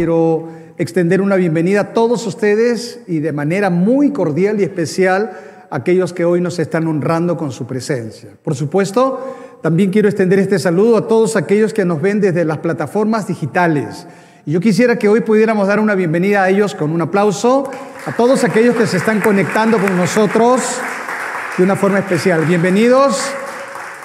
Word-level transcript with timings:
quiero 0.00 0.48
extender 0.78 1.20
una 1.20 1.36
bienvenida 1.36 1.80
a 1.80 1.92
todos 1.92 2.26
ustedes 2.26 3.00
y 3.06 3.18
de 3.18 3.34
manera 3.34 3.68
muy 3.68 4.14
cordial 4.14 4.58
y 4.58 4.62
especial 4.62 5.32
a 5.68 5.76
aquellos 5.76 6.14
que 6.14 6.24
hoy 6.24 6.40
nos 6.40 6.58
están 6.58 6.86
honrando 6.86 7.36
con 7.36 7.52
su 7.52 7.66
presencia. 7.66 8.30
Por 8.42 8.54
supuesto, 8.54 9.58
también 9.62 9.90
quiero 9.90 10.08
extender 10.08 10.38
este 10.38 10.58
saludo 10.58 10.96
a 10.96 11.06
todos 11.06 11.36
aquellos 11.36 11.74
que 11.74 11.84
nos 11.84 12.00
ven 12.00 12.18
desde 12.18 12.46
las 12.46 12.56
plataformas 12.60 13.26
digitales. 13.26 14.06
Y 14.46 14.52
yo 14.52 14.60
quisiera 14.60 14.96
que 14.96 15.10
hoy 15.10 15.20
pudiéramos 15.20 15.68
dar 15.68 15.80
una 15.80 15.94
bienvenida 15.94 16.44
a 16.44 16.48
ellos 16.48 16.74
con 16.74 16.92
un 16.92 17.02
aplauso, 17.02 17.70
a 18.06 18.12
todos 18.12 18.42
aquellos 18.42 18.74
que 18.76 18.86
se 18.86 18.96
están 18.96 19.20
conectando 19.20 19.76
con 19.76 19.94
nosotros 19.98 20.62
de 21.58 21.62
una 21.62 21.76
forma 21.76 21.98
especial. 21.98 22.46
Bienvenidos, 22.46 23.22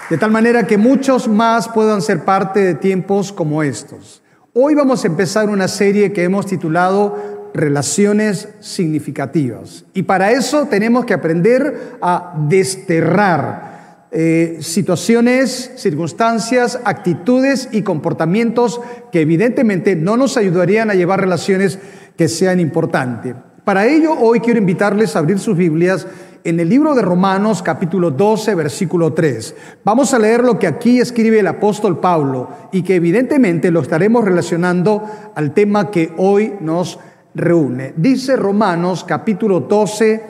de 0.10 0.18
tal 0.18 0.32
manera 0.32 0.68
que 0.68 0.78
muchos 0.78 1.30
más 1.30 1.70
puedan 1.70 2.02
ser 2.02 2.26
parte 2.26 2.60
de 2.60 2.76
tiempos 2.76 3.32
como 3.32 3.64
estos. 3.64 4.25
Hoy 4.58 4.74
vamos 4.74 5.04
a 5.04 5.08
empezar 5.08 5.50
una 5.50 5.68
serie 5.68 6.14
que 6.14 6.24
hemos 6.24 6.46
titulado 6.46 7.50
Relaciones 7.54 8.48
significativas. 8.62 9.84
Y 9.94 10.04
para 10.04 10.32
eso 10.32 10.68
tenemos 10.68 11.04
que 11.04 11.14
aprender 11.14 11.98
a 12.02 12.34
desterrar 12.48 14.08
eh, 14.12 14.60
situaciones, 14.62 15.74
circunstancias, 15.76 16.80
actitudes 16.86 17.68
y 17.74 17.82
comportamientos 17.82 18.80
que 19.12 19.20
evidentemente 19.20 19.98
no 19.98 20.16
nos 20.16 20.38
ayudarían 20.38 20.90
a 20.90 20.96
llevar 20.96 21.20
relaciones 21.20 21.78
que 22.16 22.30
sean 22.30 22.62
importantes. 22.62 23.36
Para 23.66 23.88
ello, 23.88 24.14
hoy 24.18 24.40
quiero 24.40 24.60
invitarles 24.60 25.18
a 25.18 25.20
abrir 25.20 25.40
sus 25.40 25.58
Biblias 25.58 26.08
en 26.46 26.60
el 26.60 26.70
libro 26.70 26.94
de 26.94 27.02
Romanos 27.02 27.64
capítulo 27.64 28.12
12, 28.12 28.54
versículo 28.54 29.14
3. 29.14 29.56
Vamos 29.84 30.14
a 30.14 30.20
leer 30.20 30.44
lo 30.44 30.60
que 30.60 30.68
aquí 30.68 31.00
escribe 31.00 31.40
el 31.40 31.48
apóstol 31.48 32.00
Pablo 32.00 32.50
y 32.72 32.84
que 32.84 32.96
evidentemente 32.96 33.72
lo 33.72 33.82
estaremos 33.82 34.24
relacionando 34.24 35.04
al 35.34 35.56
tema 35.56 35.90
que 35.90 36.14
hoy 36.18 36.54
nos 36.60 37.00
reúne. 37.34 37.96
Dice 37.98 38.36
Romanos 38.36 39.04
capítulo 39.04 39.62
12, 39.62 40.24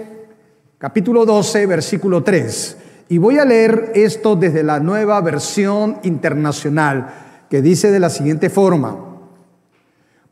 capítulo 0.77 1.25
12, 1.25 1.65
versículo 1.65 2.23
3. 2.23 2.77
Y 3.09 3.17
voy 3.17 3.37
a 3.37 3.43
leer 3.43 3.91
esto 3.93 4.37
desde 4.37 4.63
la 4.63 4.79
nueva 4.79 5.19
versión 5.19 5.97
internacional, 6.03 7.09
que 7.49 7.61
dice 7.61 7.91
de 7.91 7.99
la 7.99 8.09
siguiente 8.09 8.49
forma. 8.49 9.14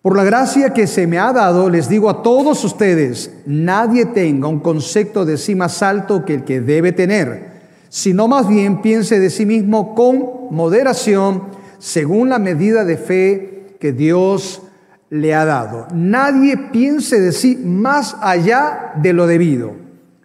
Por 0.03 0.17
la 0.17 0.25
gracia 0.25 0.73
que 0.73 0.85
se 0.85 1.07
me 1.07 1.17
ha 1.17 1.31
dado, 1.31 1.69
les 1.69 1.87
digo 1.87 2.09
a 2.09 2.23
todos 2.23 2.65
ustedes, 2.65 3.31
nadie 3.45 4.05
tenga 4.05 4.49
un 4.49 4.59
concepto 4.59 5.23
de 5.23 5.37
sí 5.37 5.55
más 5.55 5.81
alto 5.81 6.25
que 6.25 6.33
el 6.33 6.43
que 6.43 6.59
debe 6.59 6.91
tener, 6.91 7.51
sino 7.87 8.27
más 8.27 8.49
bien 8.49 8.81
piense 8.81 9.21
de 9.21 9.29
sí 9.29 9.45
mismo 9.45 9.95
con 9.95 10.53
moderación, 10.53 11.43
según 11.79 12.27
la 12.27 12.37
medida 12.37 12.83
de 12.83 12.97
fe 12.97 13.77
que 13.79 13.93
Dios 13.93 14.61
le 15.09 15.33
ha 15.33 15.45
dado. 15.45 15.87
Nadie 15.93 16.57
piense 16.57 17.21
de 17.21 17.31
sí 17.31 17.55
más 17.55 18.17
allá 18.19 18.91
de 19.01 19.13
lo 19.13 19.25
debido. 19.25 19.71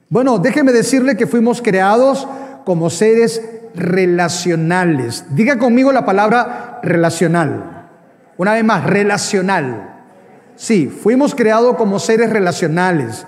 Bueno, 0.08 0.40
déjeme 0.40 0.72
decirle 0.72 1.16
que 1.16 1.28
fuimos 1.28 1.62
creados 1.62 2.26
como 2.64 2.90
seres 2.90 3.40
relacionales. 3.76 5.24
Diga 5.36 5.56
conmigo 5.56 5.92
la 5.92 6.04
palabra 6.04 6.80
relacional. 6.82 7.77
Una 8.38 8.52
vez 8.52 8.64
más, 8.64 8.84
relacional. 8.84 9.96
Sí, 10.54 10.86
fuimos 10.86 11.34
creados 11.34 11.76
como 11.76 11.98
seres 11.98 12.30
relacionales. 12.30 13.26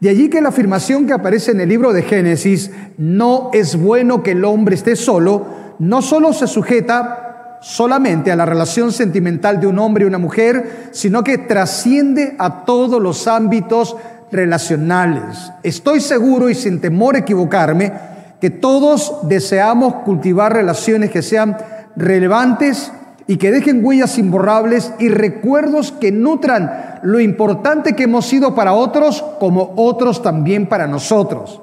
De 0.00 0.10
allí 0.10 0.28
que 0.28 0.40
la 0.40 0.50
afirmación 0.50 1.06
que 1.06 1.12
aparece 1.12 1.52
en 1.52 1.60
el 1.60 1.68
libro 1.68 1.92
de 1.92 2.02
Génesis, 2.02 2.70
no 2.98 3.50
es 3.52 3.76
bueno 3.76 4.22
que 4.22 4.32
el 4.32 4.44
hombre 4.44 4.74
esté 4.74 4.96
solo, 4.96 5.46
no 5.78 6.02
solo 6.02 6.32
se 6.32 6.48
sujeta 6.48 7.58
solamente 7.62 8.30
a 8.32 8.36
la 8.36 8.46
relación 8.46 8.92
sentimental 8.92 9.60
de 9.60 9.68
un 9.68 9.78
hombre 9.78 10.04
y 10.04 10.08
una 10.08 10.18
mujer, 10.18 10.88
sino 10.90 11.22
que 11.22 11.38
trasciende 11.38 12.34
a 12.38 12.64
todos 12.64 13.00
los 13.00 13.28
ámbitos 13.28 13.96
relacionales. 14.32 15.52
Estoy 15.62 16.00
seguro 16.00 16.50
y 16.50 16.54
sin 16.54 16.80
temor 16.80 17.14
a 17.14 17.20
equivocarme 17.20 17.92
que 18.40 18.50
todos 18.50 19.20
deseamos 19.28 19.94
cultivar 20.04 20.52
relaciones 20.52 21.10
que 21.10 21.22
sean 21.22 21.56
relevantes 21.96 22.92
y 23.28 23.36
que 23.36 23.52
dejen 23.52 23.84
huellas 23.84 24.18
imborrables 24.18 24.92
y 24.98 25.10
recuerdos 25.10 25.92
que 25.92 26.10
nutran 26.10 26.98
lo 27.02 27.20
importante 27.20 27.94
que 27.94 28.04
hemos 28.04 28.26
sido 28.26 28.54
para 28.54 28.72
otros 28.72 29.22
como 29.38 29.74
otros 29.76 30.22
también 30.22 30.66
para 30.66 30.86
nosotros. 30.86 31.60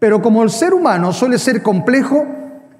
Pero 0.00 0.20
como 0.20 0.42
el 0.42 0.50
ser 0.50 0.74
humano 0.74 1.12
suele 1.12 1.38
ser 1.38 1.62
complejo, 1.62 2.26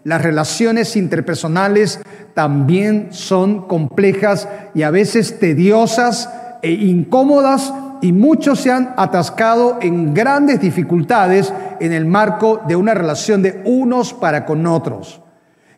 las 0.02 0.20
relaciones 0.20 0.96
interpersonales 0.96 2.00
también 2.34 3.08
son 3.10 3.68
complejas 3.68 4.48
y 4.74 4.82
a 4.82 4.90
veces 4.90 5.38
tediosas 5.38 6.28
e 6.62 6.72
incómodas 6.72 7.72
y 8.02 8.12
muchos 8.12 8.60
se 8.60 8.72
han 8.72 8.92
atascado 8.96 9.78
en 9.80 10.14
grandes 10.14 10.60
dificultades 10.60 11.52
en 11.78 11.92
el 11.92 12.06
marco 12.06 12.60
de 12.66 12.74
una 12.74 12.92
relación 12.92 13.40
de 13.42 13.62
unos 13.64 14.12
para 14.12 14.44
con 14.44 14.66
otros. 14.66 15.22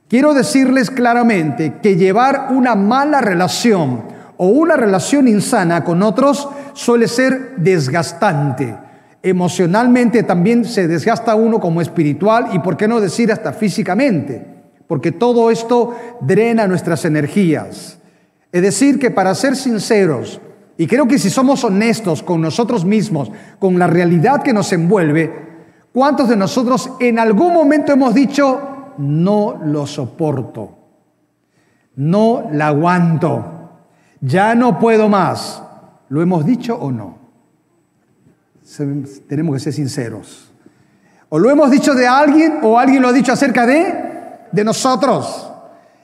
Quiero 0.08 0.32
decirles 0.32 0.90
claramente 0.90 1.74
que 1.82 1.96
llevar 1.96 2.48
una 2.50 2.74
mala 2.74 3.20
relación 3.20 4.04
o 4.38 4.48
una 4.48 4.74
relación 4.74 5.28
insana 5.28 5.84
con 5.84 6.02
otros 6.02 6.48
suele 6.72 7.08
ser 7.08 7.56
desgastante. 7.58 8.74
Emocionalmente 9.22 10.22
también 10.22 10.64
se 10.64 10.88
desgasta 10.88 11.34
uno 11.34 11.60
como 11.60 11.82
espiritual 11.82 12.48
y, 12.54 12.60
por 12.60 12.78
qué 12.78 12.88
no 12.88 13.00
decir, 13.00 13.30
hasta 13.30 13.52
físicamente, 13.52 14.46
porque 14.86 15.12
todo 15.12 15.50
esto 15.50 15.94
drena 16.22 16.66
nuestras 16.66 17.04
energías. 17.04 17.98
Es 18.50 18.62
decir, 18.62 18.98
que 18.98 19.10
para 19.10 19.34
ser 19.34 19.56
sinceros, 19.56 20.40
y 20.78 20.86
creo 20.86 21.06
que 21.06 21.18
si 21.18 21.28
somos 21.28 21.64
honestos 21.64 22.22
con 22.22 22.40
nosotros 22.40 22.86
mismos, 22.86 23.30
con 23.58 23.78
la 23.78 23.88
realidad 23.88 24.42
que 24.42 24.54
nos 24.54 24.72
envuelve, 24.72 25.30
¿cuántos 25.92 26.30
de 26.30 26.36
nosotros 26.36 26.92
en 26.98 27.18
algún 27.18 27.52
momento 27.52 27.92
hemos 27.92 28.14
dicho, 28.14 28.77
no 28.98 29.60
lo 29.64 29.86
soporto, 29.86 30.76
no 31.96 32.48
la 32.52 32.68
aguanto, 32.68 33.44
ya 34.20 34.54
no 34.54 34.78
puedo 34.78 35.08
más? 35.08 35.62
¿Lo 36.08 36.22
hemos 36.22 36.44
dicho 36.44 36.76
o 36.76 36.90
no? 36.90 37.18
Tenemos 39.28 39.54
que 39.54 39.60
ser 39.60 39.72
sinceros. 39.72 40.52
O 41.30 41.38
lo 41.38 41.50
hemos 41.50 41.70
dicho 41.70 41.94
de 41.94 42.06
alguien 42.06 42.60
o 42.62 42.78
alguien 42.78 43.02
lo 43.02 43.08
ha 43.08 43.12
dicho 43.12 43.32
acerca 43.32 43.66
de, 43.66 43.94
de 44.50 44.64
nosotros. 44.64 45.50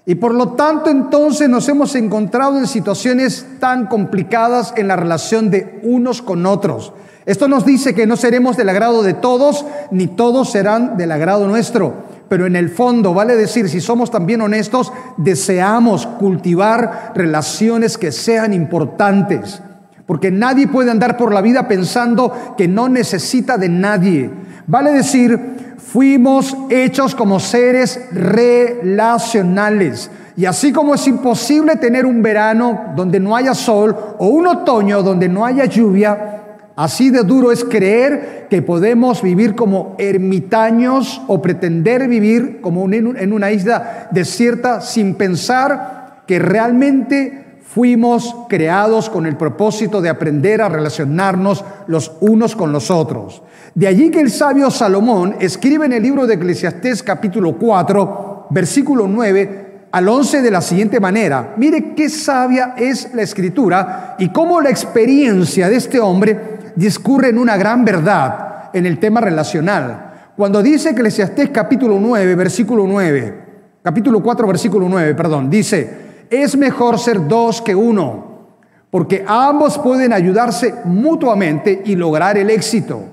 Y 0.07 0.17
por 0.17 0.35
lo 0.35 0.51
tanto 0.51 0.91
entonces 0.91 1.49
nos 1.49 1.69
hemos 1.69 1.95
encontrado 1.95 2.59
en 2.59 2.67
situaciones 2.67 3.47
tan 3.59 3.87
complicadas 3.87 4.75
en 4.77 4.89
la 4.89 4.97
relación 4.97 5.51
de 5.51 5.81
unos 5.83 6.21
con 6.21 6.45
otros. 6.45 6.93
Esto 7.25 7.49
nos 7.49 7.65
dice 7.65 7.95
que 7.95 8.07
no 8.07 8.17
seremos 8.17 8.57
del 8.59 8.69
agrado 8.69 9.03
de 9.03 9.15
todos, 9.15 9.65
ni 9.91 10.07
todos 10.07 10.51
serán 10.51 10.99
del 10.99 11.11
agrado 11.11 11.47
nuestro. 11.49 12.05
Pero 12.29 12.47
en 12.47 12.57
el 12.57 12.71
fondo, 12.71 13.15
vale 13.15 13.37
decir, 13.37 13.69
si 13.69 13.81
somos 13.81 14.11
también 14.11 14.41
honestos, 14.41 14.93
deseamos 15.17 16.07
cultivar 16.07 17.13
relaciones 17.15 17.99
que 17.99 18.13
sean 18.13 18.53
importantes. 18.53 19.63
Porque 20.07 20.31
nadie 20.31 20.69
puede 20.69 20.91
andar 20.91 21.17
por 21.17 21.33
la 21.33 21.41
vida 21.41 21.69
pensando 21.69 22.55
que 22.57 22.69
no 22.69 22.89
necesita 22.89 23.57
de 23.57 23.69
nadie. 23.69 24.31
Vale 24.67 24.93
decir, 24.93 25.55
Fuimos 25.95 26.57
hechos 26.71 27.15
como 27.15 27.39
seres 27.39 28.01
relacionales. 28.11 30.11
Y 30.37 30.45
así 30.45 30.73
como 30.73 30.97
es 30.97 31.07
imposible 31.07 31.77
tener 31.77 32.05
un 32.05 32.21
verano 32.21 32.87
donde 32.97 33.21
no 33.21 33.37
haya 33.37 33.55
sol 33.55 33.97
o 34.19 34.27
un 34.27 34.49
otoño 34.49 35.05
donde 35.05 35.29
no 35.29 35.47
haya 35.47 35.67
lluvia, 35.67 36.44
así 36.77 37.11
de 37.11 37.23
duro 37.23 37.53
es 37.53 37.65
creer 37.65 38.47
que 38.51 38.63
podemos 38.63 39.23
vivir 39.23 39.55
como 39.55 39.95
ermitaños 39.99 41.23
o 41.27 41.41
pretender 41.41 42.09
vivir 42.09 42.61
como 42.61 42.85
en 42.93 43.33
una 43.33 43.53
isla 43.53 44.09
desierta 44.11 44.81
sin 44.81 45.15
pensar 45.15 46.23
que 46.27 46.39
realmente 46.39 47.45
fuimos 47.75 48.37
creados 48.49 49.11
con 49.11 49.27
el 49.27 49.37
propósito 49.37 50.01
de 50.01 50.09
aprender 50.09 50.63
a 50.63 50.69
relacionarnos 50.69 51.65
los 51.89 52.13
unos 52.21 52.55
con 52.55 52.71
los 52.71 52.91
otros. 52.91 53.43
De 53.75 53.89
allí 53.89 54.11
que 54.11 54.21
el 54.21 54.31
sabio 54.31 54.71
Salomón 54.71 55.35
escribe 55.41 55.87
en 55.87 55.93
el 55.93 56.03
libro 56.03 56.27
de 56.27 56.35
Eclesiastés 56.35 57.03
capítulo 57.03 57.57
4, 57.59 58.47
versículo 58.51 59.09
9 59.09 59.65
al 59.91 60.09
11 60.09 60.43
de 60.43 60.51
la 60.51 60.61
siguiente 60.61 61.01
manera. 61.01 61.55
Mire 61.57 61.95
qué 61.95 62.09
sabia 62.09 62.75
es 62.77 63.13
la 63.15 63.23
escritura 63.23 64.15
y 64.19 64.29
cómo 64.29 64.61
la 64.61 64.71
experiencia 64.71 65.69
de 65.69 65.77
este 65.77 65.99
hombre 65.99 66.55
discurre 66.77 67.29
en 67.29 67.39
una 67.39 67.57
gran 67.57 67.85
verdad 67.85 68.71
en 68.73 68.87
el 68.87 68.99
tema 68.99 69.21
relacional. 69.21 70.33
Cuando 70.37 70.63
dice 70.63 70.91
Eclesiastés 70.91 71.51
capítulo 71.51 71.99
9, 72.01 72.35
versículo 72.35 72.87
9, 72.87 73.45
capítulo 73.83 74.23
4, 74.23 74.47
versículo 74.47 74.89
9, 74.89 75.15
perdón, 75.15 75.49
dice, 75.49 76.05
es 76.29 76.57
mejor 76.57 76.99
ser 76.99 77.29
dos 77.29 77.63
que 77.63 77.75
uno, 77.75 78.47
porque 78.91 79.25
ambos 79.27 79.79
pueden 79.79 80.13
ayudarse 80.13 80.75
mutuamente 80.85 81.83
y 81.85 81.95
lograr 81.95 82.37
el 82.37 82.51
éxito. 82.51 83.05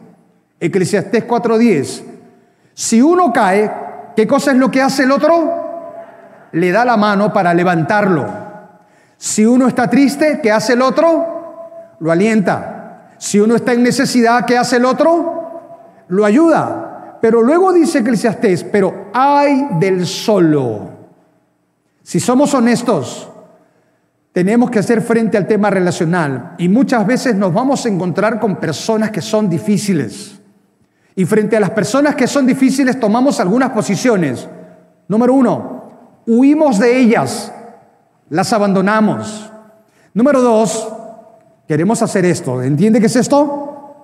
Eclesiastés 0.59 1.25
4:10. 1.27 2.03
Si 2.73 3.01
uno 3.01 3.31
cae, 3.33 3.71
¿qué 4.15 4.25
cosa 4.25 4.51
es 4.51 4.57
lo 4.57 4.71
que 4.71 4.81
hace 4.81 5.03
el 5.03 5.11
otro? 5.11 6.47
Le 6.51 6.71
da 6.71 6.85
la 6.85 6.97
mano 6.97 7.31
para 7.31 7.53
levantarlo. 7.53 8.27
Si 9.17 9.45
uno 9.45 9.67
está 9.67 9.87
triste, 9.89 10.39
¿qué 10.41 10.51
hace 10.51 10.73
el 10.73 10.81
otro? 10.81 11.95
Lo 11.99 12.11
alienta. 12.11 12.80
Si 13.21 13.39
uno 13.39 13.55
está 13.55 13.73
en 13.73 13.83
necesidad, 13.83 14.45
¿qué 14.45 14.57
hace 14.57 14.77
el 14.77 14.85
otro? 14.85 16.05
Lo 16.07 16.25
ayuda. 16.25 17.19
Pero 17.21 17.43
luego 17.43 17.71
dice 17.71 17.99
Eclesiastés, 17.99 18.63
pero 18.63 19.11
hay 19.13 19.67
del 19.79 20.07
solo. 20.07 20.89
Si 22.01 22.19
somos 22.19 22.51
honestos, 22.55 23.29
tenemos 24.31 24.71
que 24.71 24.79
hacer 24.79 25.03
frente 25.03 25.37
al 25.37 25.45
tema 25.45 25.69
relacional 25.69 26.55
y 26.57 26.67
muchas 26.67 27.05
veces 27.05 27.35
nos 27.35 27.53
vamos 27.53 27.85
a 27.85 27.89
encontrar 27.89 28.39
con 28.39 28.55
personas 28.55 29.11
que 29.11 29.21
son 29.21 29.47
difíciles. 29.47 30.39
Y 31.15 31.25
frente 31.25 31.55
a 31.55 31.59
las 31.59 31.69
personas 31.69 32.15
que 32.15 32.25
son 32.25 32.47
difíciles 32.47 32.99
tomamos 32.99 33.39
algunas 33.39 33.69
posiciones. 33.69 34.49
Número 35.07 35.35
uno, 35.35 36.23
huimos 36.25 36.79
de 36.79 36.97
ellas 36.97 37.53
las 38.29 38.51
abandonamos. 38.51 39.51
Número 40.15 40.41
dos, 40.41 40.90
queremos 41.71 42.01
hacer 42.01 42.25
esto. 42.25 42.61
¿Entiende 42.61 42.99
qué 42.99 43.05
es 43.05 43.15
esto? 43.15 43.95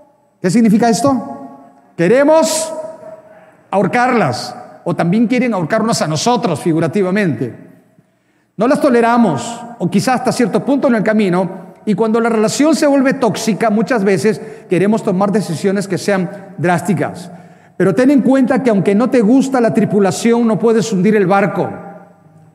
¿Qué 0.41 0.49
significa 0.49 0.87
esto? 0.87 1.49
Queremos 1.97 2.73
ahorcarlas 3.69 4.55
o 4.85 4.95
también 4.95 5.27
quieren 5.27 5.53
ahorcarnos 5.53 6.01
a 6.01 6.07
nosotros 6.07 6.61
figurativamente. 6.61 7.53
No 8.55 8.69
las 8.69 8.79
toleramos 8.79 9.65
o 9.79 9.89
quizás 9.89 10.15
hasta 10.15 10.31
cierto 10.31 10.63
punto 10.63 10.87
en 10.87 10.95
el 10.95 11.03
camino 11.03 11.73
y 11.85 11.93
cuando 11.93 12.21
la 12.21 12.29
relación 12.29 12.73
se 12.73 12.87
vuelve 12.87 13.15
tóxica 13.15 13.69
muchas 13.69 14.05
veces 14.05 14.39
queremos 14.69 15.03
tomar 15.03 15.33
decisiones 15.33 15.89
que 15.89 15.97
sean 15.97 16.53
drásticas. 16.57 17.29
Pero 17.75 17.93
ten 17.93 18.11
en 18.11 18.21
cuenta 18.21 18.63
que 18.63 18.69
aunque 18.69 18.95
no 18.95 19.09
te 19.09 19.19
gusta 19.19 19.59
la 19.59 19.73
tripulación 19.73 20.47
no 20.47 20.57
puedes 20.57 20.93
hundir 20.93 21.17
el 21.17 21.27
barco 21.27 21.69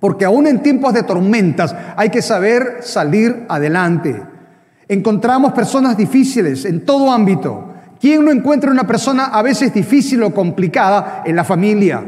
porque 0.00 0.24
aún 0.24 0.46
en 0.46 0.62
tiempos 0.62 0.94
de 0.94 1.02
tormentas 1.02 1.76
hay 1.96 2.08
que 2.08 2.22
saber 2.22 2.78
salir 2.80 3.44
adelante. 3.50 4.31
Encontramos 4.88 5.52
personas 5.52 5.96
difíciles 5.96 6.64
en 6.64 6.84
todo 6.84 7.10
ámbito. 7.12 7.72
¿Quién 8.00 8.24
no 8.24 8.32
encuentra 8.32 8.70
una 8.70 8.86
persona 8.86 9.26
a 9.26 9.42
veces 9.42 9.72
difícil 9.72 10.22
o 10.22 10.34
complicada 10.34 11.22
en 11.24 11.36
la 11.36 11.44
familia, 11.44 12.02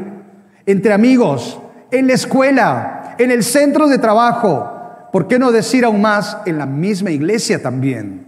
entre 0.65 0.93
amigos, 0.93 1.59
en 1.89 2.07
la 2.07 2.13
escuela, 2.13 3.15
en 3.17 3.31
el 3.31 3.43
centro 3.43 3.87
de 3.87 3.97
trabajo? 3.97 4.71
¿Por 5.11 5.27
qué 5.27 5.39
no 5.39 5.51
decir 5.53 5.85
aún 5.85 6.01
más 6.01 6.37
en 6.45 6.57
la 6.57 6.65
misma 6.65 7.11
iglesia 7.11 7.61
también? 7.61 8.27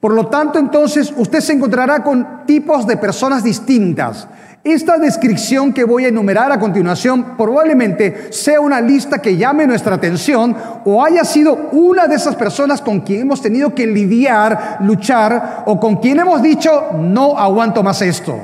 Por 0.00 0.12
lo 0.14 0.28
tanto, 0.28 0.58
entonces 0.58 1.12
usted 1.16 1.40
se 1.40 1.52
encontrará 1.52 2.02
con 2.02 2.46
tipos 2.46 2.86
de 2.86 2.96
personas 2.96 3.44
distintas 3.44 4.28
esta 4.64 4.98
descripción 4.98 5.72
que 5.72 5.84
voy 5.84 6.04
a 6.04 6.08
enumerar 6.08 6.50
a 6.50 6.58
continuación 6.58 7.36
probablemente 7.36 8.32
sea 8.32 8.60
una 8.60 8.80
lista 8.80 9.22
que 9.22 9.36
llame 9.36 9.66
nuestra 9.66 9.94
atención 9.94 10.56
o 10.84 11.02
haya 11.04 11.24
sido 11.24 11.68
una 11.72 12.06
de 12.06 12.16
esas 12.16 12.34
personas 12.34 12.82
con 12.82 13.00
quien 13.00 13.20
hemos 13.22 13.40
tenido 13.40 13.74
que 13.74 13.86
lidiar, 13.86 14.78
luchar 14.80 15.62
o 15.66 15.78
con 15.78 15.96
quien 15.96 16.18
hemos 16.18 16.42
dicho 16.42 16.88
no 16.98 17.38
aguanto 17.38 17.82
más 17.82 18.02
esto. 18.02 18.38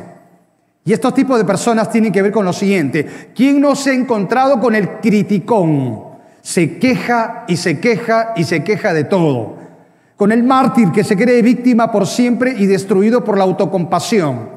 Y 0.84 0.92
estos 0.92 1.14
tipos 1.14 1.36
de 1.38 1.44
personas 1.44 1.90
tienen 1.90 2.12
que 2.12 2.22
ver 2.22 2.32
con 2.32 2.44
lo 2.44 2.52
siguiente. 2.52 3.30
¿Quién 3.34 3.60
no 3.60 3.74
se 3.74 3.90
ha 3.90 3.94
encontrado 3.94 4.60
con 4.60 4.74
el 4.74 5.00
criticón? 5.00 6.04
Se 6.42 6.78
queja 6.78 7.44
y 7.48 7.56
se 7.56 7.80
queja 7.80 8.34
y 8.36 8.44
se 8.44 8.62
queja 8.62 8.92
de 8.92 9.04
todo. 9.04 9.56
Con 10.16 10.30
el 10.30 10.44
mártir 10.44 10.92
que 10.92 11.02
se 11.02 11.16
cree 11.16 11.42
víctima 11.42 11.90
por 11.90 12.06
siempre 12.06 12.54
y 12.56 12.66
destruido 12.66 13.24
por 13.24 13.36
la 13.36 13.44
autocompasión 13.44 14.53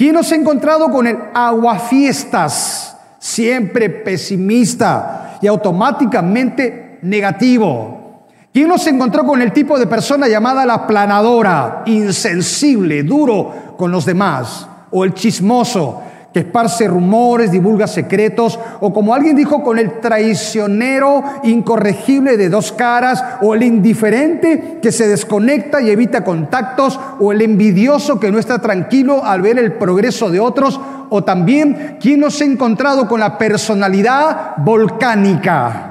¿Quién 0.00 0.14
nos 0.14 0.32
ha 0.32 0.34
encontrado 0.34 0.88
con 0.88 1.06
el 1.06 1.18
aguafiestas? 1.34 2.96
Siempre 3.18 3.90
pesimista 3.90 5.36
y 5.42 5.46
automáticamente 5.46 7.00
negativo. 7.02 8.22
¿Quién 8.50 8.68
nos 8.68 8.86
encontró 8.86 9.26
con 9.26 9.42
el 9.42 9.52
tipo 9.52 9.78
de 9.78 9.86
persona 9.86 10.26
llamada 10.26 10.64
la 10.64 10.86
planadora, 10.86 11.82
insensible, 11.84 13.02
duro 13.02 13.74
con 13.76 13.90
los 13.90 14.06
demás? 14.06 14.66
O 14.90 15.04
el 15.04 15.12
chismoso, 15.12 16.02
que 16.32 16.40
esparce 16.40 16.86
rumores, 16.86 17.50
divulga 17.50 17.86
secretos, 17.86 18.58
o 18.80 18.92
como 18.92 19.14
alguien 19.14 19.34
dijo, 19.34 19.64
con 19.64 19.78
el 19.78 19.98
traicionero 20.00 21.24
incorregible 21.42 22.36
de 22.36 22.48
dos 22.48 22.70
caras, 22.70 23.22
o 23.42 23.54
el 23.54 23.64
indiferente 23.64 24.78
que 24.80 24.92
se 24.92 25.08
desconecta 25.08 25.80
y 25.80 25.90
evita 25.90 26.22
contactos, 26.22 27.00
o 27.18 27.32
el 27.32 27.42
envidioso 27.42 28.20
que 28.20 28.30
no 28.30 28.38
está 28.38 28.60
tranquilo 28.60 29.24
al 29.24 29.42
ver 29.42 29.58
el 29.58 29.72
progreso 29.72 30.30
de 30.30 30.38
otros, 30.38 30.80
o 31.10 31.24
también 31.24 31.96
quien 32.00 32.20
nos 32.20 32.40
ha 32.40 32.44
encontrado 32.44 33.08
con 33.08 33.18
la 33.18 33.36
personalidad 33.36 34.56
volcánica, 34.58 35.86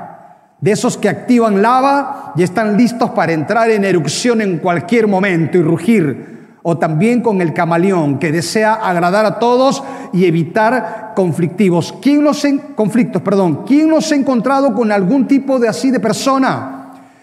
de 0.61 0.71
esos 0.71 0.97
que 0.97 1.09
activan 1.09 1.61
lava 1.61 2.33
y 2.35 2.43
están 2.43 2.77
listos 2.77 3.09
para 3.11 3.33
entrar 3.33 3.69
en 3.69 3.83
erupción 3.83 4.41
en 4.41 4.57
cualquier 4.59 5.07
momento 5.07 5.57
y 5.57 5.61
rugir 5.61 6.38
o 6.63 6.77
también 6.77 7.21
con 7.21 7.41
el 7.41 7.53
camaleón 7.53 8.19
que 8.19 8.31
desea 8.31 8.73
agradar 8.73 9.25
a 9.25 9.39
todos 9.39 9.83
y 10.11 10.25
evitar 10.25 11.13
conflictivos. 11.15 11.93
¿Quién 12.01 12.23
los 12.23 12.45
conflictos, 12.75 13.21
perdón? 13.21 13.63
¿Quién 13.65 13.89
nos 13.89 14.11
ha 14.11 14.15
encontrado 14.15 14.73
con 14.73 14.91
algún 14.91 15.27
tipo 15.27 15.59
de 15.59 15.67
así 15.67 15.91
de 15.91 15.99
persona? 15.99 16.75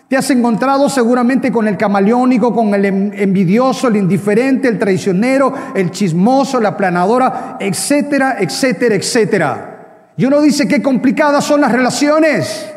Te 0.09 0.17
has 0.17 0.31
encontrado 0.31 0.89
seguramente 0.89 1.51
con 1.51 1.67
el 1.67 1.77
camaleónico, 1.77 2.55
con 2.55 2.73
el 2.75 2.85
envidioso, 2.85 3.89
el 3.89 3.97
indiferente, 3.97 4.69
el 4.69 4.79
traicionero, 4.79 5.53
el 5.75 5.91
chismoso, 5.91 6.61
la 6.61 6.77
planadora, 6.77 7.57
etcétera, 7.59 8.37
etcétera, 8.39 8.95
etcétera. 8.95 10.13
Y 10.17 10.25
uno 10.25 10.41
dice 10.41 10.69
qué 10.69 10.81
complicadas 10.81 11.45
son 11.45 11.61
las 11.61 11.73
relaciones. 11.73 12.73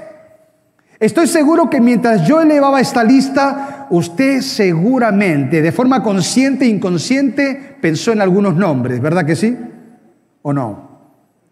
Estoy 0.99 1.27
seguro 1.27 1.69
que 1.69 1.79
mientras 1.79 2.27
yo 2.27 2.41
elevaba 2.41 2.81
esta 2.81 3.03
lista, 3.03 3.78
usted 3.89 4.41
seguramente, 4.41 5.61
de 5.61 5.71
forma 5.71 6.03
consciente 6.03 6.65
e 6.65 6.69
inconsciente, 6.69 7.77
pensó 7.81 8.11
en 8.11 8.21
algunos 8.21 8.55
nombres, 8.55 9.01
¿verdad 9.01 9.25
que 9.25 9.35
sí? 9.35 9.57
¿O 10.41 10.53
no? 10.53 10.89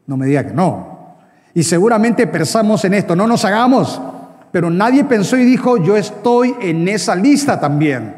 No 0.06 0.18
me 0.18 0.26
diga 0.26 0.46
que 0.46 0.54
no. 0.54 1.16
Y 1.54 1.64
seguramente 1.64 2.28
pensamos 2.28 2.86
en 2.86 2.94
esto, 2.94 3.16
no 3.16 3.28
nos 3.28 3.44
hagamos, 3.46 4.02
pero 4.52 4.70
nadie 4.70 5.04
pensó 5.04 5.38
y 5.38 5.46
dijo, 5.46 5.78
yo 5.78 5.98
estoy 5.98 6.56
en 6.62 6.88
esa 6.88 7.16
lista 7.16 7.60
también. 7.60 8.16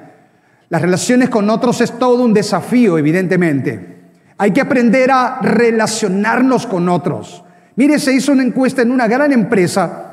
Las 0.69 0.81
relaciones 0.81 1.30
con 1.30 1.50
otros 1.50 1.81
es 1.81 1.98
todo 1.98 2.24
un 2.24 2.33
desafío, 2.33 2.98
evidentemente. 2.98 3.98
Hay 4.38 4.51
que 4.51 4.62
aprender 4.62 5.12
a 5.12 5.39
relacionarnos 5.42 6.68
con 6.68 6.88
otros. 6.89 7.44
Mire, 7.76 7.97
se 7.97 8.14
hizo 8.14 8.31
una 8.31 8.44
encuesta 8.44 8.81
en 8.81 8.92
una 8.92 9.07
gran 9.07 9.31
empresa 9.31 10.08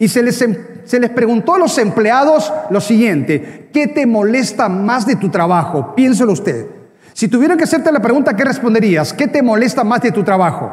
y 0.00 0.08
se 0.08 0.22
les, 0.22 0.40
em, 0.40 0.56
se 0.84 0.98
les 0.98 1.10
preguntó 1.10 1.54
a 1.54 1.58
los 1.58 1.76
empleados 1.76 2.50
lo 2.70 2.80
siguiente, 2.80 3.68
¿qué 3.70 3.86
te 3.86 4.06
molesta 4.06 4.68
más 4.68 5.06
de 5.06 5.14
tu 5.14 5.28
trabajo? 5.28 5.94
Piénselo 5.94 6.32
usted. 6.32 6.66
Si 7.12 7.28
tuvieran 7.28 7.58
que 7.58 7.64
hacerte 7.64 7.92
la 7.92 8.00
pregunta, 8.00 8.34
¿qué 8.34 8.44
responderías? 8.44 9.12
¿Qué 9.12 9.28
te 9.28 9.42
molesta 9.42 9.84
más 9.84 10.00
de 10.00 10.10
tu 10.10 10.24
trabajo? 10.24 10.70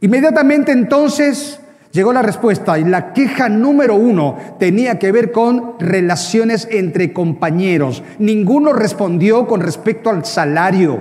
Inmediatamente 0.00 0.72
entonces 0.72 1.60
llegó 1.92 2.14
la 2.14 2.22
respuesta 2.22 2.78
y 2.78 2.84
la 2.84 3.12
queja 3.12 3.50
número 3.50 3.94
uno 3.94 4.38
tenía 4.58 4.98
que 4.98 5.12
ver 5.12 5.30
con 5.30 5.78
relaciones 5.78 6.66
entre 6.70 7.12
compañeros. 7.12 8.02
Ninguno 8.18 8.72
respondió 8.72 9.46
con 9.46 9.60
respecto 9.60 10.08
al 10.08 10.24
salario. 10.24 10.98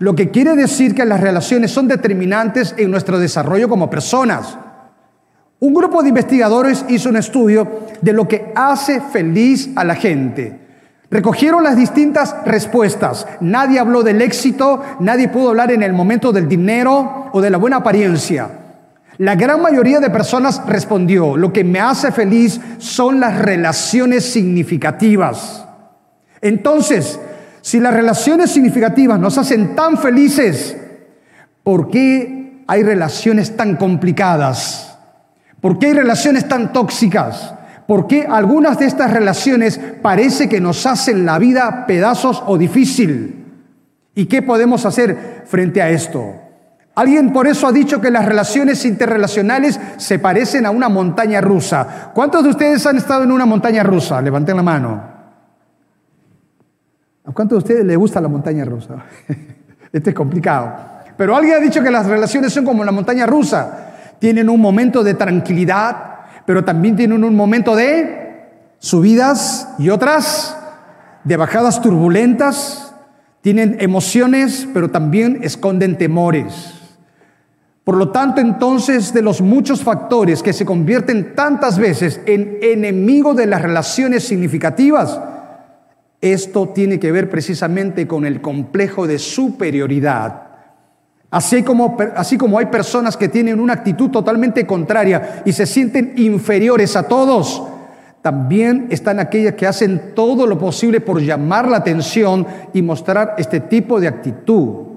Lo 0.00 0.14
que 0.14 0.30
quiere 0.30 0.54
decir 0.54 0.94
que 0.94 1.06
las 1.06 1.20
relaciones 1.20 1.70
son 1.70 1.88
determinantes 1.88 2.74
en 2.76 2.90
nuestro 2.90 3.18
desarrollo 3.18 3.70
como 3.70 3.88
personas. 3.88 4.58
Un 5.60 5.74
grupo 5.74 6.02
de 6.02 6.08
investigadores 6.08 6.86
hizo 6.88 7.10
un 7.10 7.16
estudio 7.16 7.86
de 8.00 8.14
lo 8.14 8.26
que 8.26 8.50
hace 8.54 9.00
feliz 9.00 9.68
a 9.76 9.84
la 9.84 9.94
gente. 9.94 10.58
Recogieron 11.10 11.62
las 11.62 11.76
distintas 11.76 12.34
respuestas. 12.46 13.26
Nadie 13.40 13.78
habló 13.78 14.02
del 14.02 14.22
éxito, 14.22 14.82
nadie 15.00 15.28
pudo 15.28 15.50
hablar 15.50 15.70
en 15.70 15.82
el 15.82 15.92
momento 15.92 16.32
del 16.32 16.48
dinero 16.48 17.28
o 17.32 17.42
de 17.42 17.50
la 17.50 17.58
buena 17.58 17.76
apariencia. 17.76 18.48
La 19.18 19.34
gran 19.34 19.60
mayoría 19.60 20.00
de 20.00 20.08
personas 20.08 20.62
respondió, 20.66 21.36
lo 21.36 21.52
que 21.52 21.62
me 21.62 21.78
hace 21.78 22.10
feliz 22.10 22.58
son 22.78 23.20
las 23.20 23.38
relaciones 23.38 24.24
significativas. 24.24 25.66
Entonces, 26.40 27.20
si 27.60 27.80
las 27.80 27.92
relaciones 27.92 28.50
significativas 28.50 29.20
nos 29.20 29.36
hacen 29.36 29.74
tan 29.74 29.98
felices, 29.98 30.74
¿por 31.62 31.90
qué 31.90 32.62
hay 32.66 32.82
relaciones 32.82 33.54
tan 33.58 33.76
complicadas? 33.76 34.89
¿Por 35.60 35.78
qué 35.78 35.86
hay 35.86 35.92
relaciones 35.94 36.48
tan 36.48 36.72
tóxicas? 36.72 37.54
¿Por 37.86 38.06
qué 38.06 38.26
algunas 38.28 38.78
de 38.78 38.86
estas 38.86 39.12
relaciones 39.12 39.80
parece 40.00 40.48
que 40.48 40.60
nos 40.60 40.86
hacen 40.86 41.26
la 41.26 41.38
vida 41.38 41.86
pedazos 41.86 42.42
o 42.46 42.56
difícil? 42.56 43.44
¿Y 44.14 44.26
qué 44.26 44.42
podemos 44.42 44.86
hacer 44.86 45.42
frente 45.46 45.82
a 45.82 45.90
esto? 45.90 46.34
Alguien 46.94 47.32
por 47.32 47.46
eso 47.46 47.66
ha 47.66 47.72
dicho 47.72 48.00
que 48.00 48.10
las 48.10 48.26
relaciones 48.26 48.84
interrelacionales 48.84 49.80
se 49.96 50.18
parecen 50.18 50.66
a 50.66 50.70
una 50.70 50.88
montaña 50.88 51.40
rusa. 51.40 52.10
¿Cuántos 52.14 52.42
de 52.42 52.50
ustedes 52.50 52.84
han 52.86 52.96
estado 52.96 53.24
en 53.24 53.32
una 53.32 53.46
montaña 53.46 53.82
rusa? 53.82 54.20
Levanten 54.20 54.56
la 54.56 54.62
mano. 54.62 55.02
¿A 57.24 57.32
cuántos 57.32 57.56
de 57.56 57.58
ustedes 57.58 57.84
les 57.84 57.96
gusta 57.96 58.20
la 58.20 58.28
montaña 58.28 58.64
rusa? 58.64 58.96
Este 59.92 60.10
es 60.10 60.16
complicado. 60.16 60.72
Pero 61.16 61.34
alguien 61.34 61.56
ha 61.56 61.58
dicho 61.58 61.82
que 61.82 61.90
las 61.90 62.06
relaciones 62.06 62.52
son 62.52 62.64
como 62.64 62.84
la 62.84 62.92
montaña 62.92 63.26
rusa. 63.26 63.89
Tienen 64.20 64.48
un 64.48 64.60
momento 64.60 65.02
de 65.02 65.14
tranquilidad, 65.14 66.20
pero 66.46 66.64
también 66.64 66.94
tienen 66.94 67.24
un 67.24 67.34
momento 67.34 67.74
de 67.74 68.46
subidas 68.78 69.68
y 69.78 69.90
otras 69.90 70.56
de 71.24 71.36
bajadas 71.36 71.82
turbulentas, 71.82 72.94
tienen 73.40 73.76
emociones, 73.80 74.68
pero 74.72 74.90
también 74.90 75.40
esconden 75.42 75.96
temores. 75.98 76.74
Por 77.84 77.96
lo 77.96 78.10
tanto, 78.10 78.40
entonces, 78.40 79.12
de 79.14 79.22
los 79.22 79.40
muchos 79.40 79.82
factores 79.82 80.42
que 80.42 80.52
se 80.52 80.66
convierten 80.66 81.34
tantas 81.34 81.78
veces 81.78 82.20
en 82.26 82.58
enemigo 82.62 83.34
de 83.34 83.46
las 83.46 83.62
relaciones 83.62 84.24
significativas, 84.24 85.18
esto 86.20 86.68
tiene 86.68 87.00
que 87.00 87.10
ver 87.10 87.30
precisamente 87.30 88.06
con 88.06 88.26
el 88.26 88.42
complejo 88.42 89.06
de 89.06 89.18
superioridad. 89.18 90.49
Así 91.30 91.62
como, 91.62 91.96
así 92.16 92.36
como 92.36 92.58
hay 92.58 92.66
personas 92.66 93.16
que 93.16 93.28
tienen 93.28 93.60
una 93.60 93.74
actitud 93.74 94.10
totalmente 94.10 94.66
contraria 94.66 95.42
y 95.44 95.52
se 95.52 95.64
sienten 95.64 96.14
inferiores 96.16 96.96
a 96.96 97.04
todos, 97.04 97.62
también 98.20 98.88
están 98.90 99.20
aquellas 99.20 99.54
que 99.54 99.66
hacen 99.66 100.12
todo 100.14 100.46
lo 100.46 100.58
posible 100.58 101.00
por 101.00 101.20
llamar 101.20 101.68
la 101.68 101.78
atención 101.78 102.46
y 102.72 102.82
mostrar 102.82 103.34
este 103.38 103.60
tipo 103.60 104.00
de 104.00 104.08
actitud. 104.08 104.88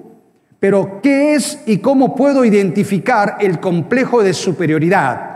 Pero, 0.60 1.02
¿qué 1.02 1.36
es 1.36 1.62
y 1.66 1.78
cómo 1.78 2.16
puedo 2.16 2.44
identificar 2.44 3.38
el 3.40 3.60
complejo 3.60 4.24
de 4.24 4.34
superioridad? 4.34 5.34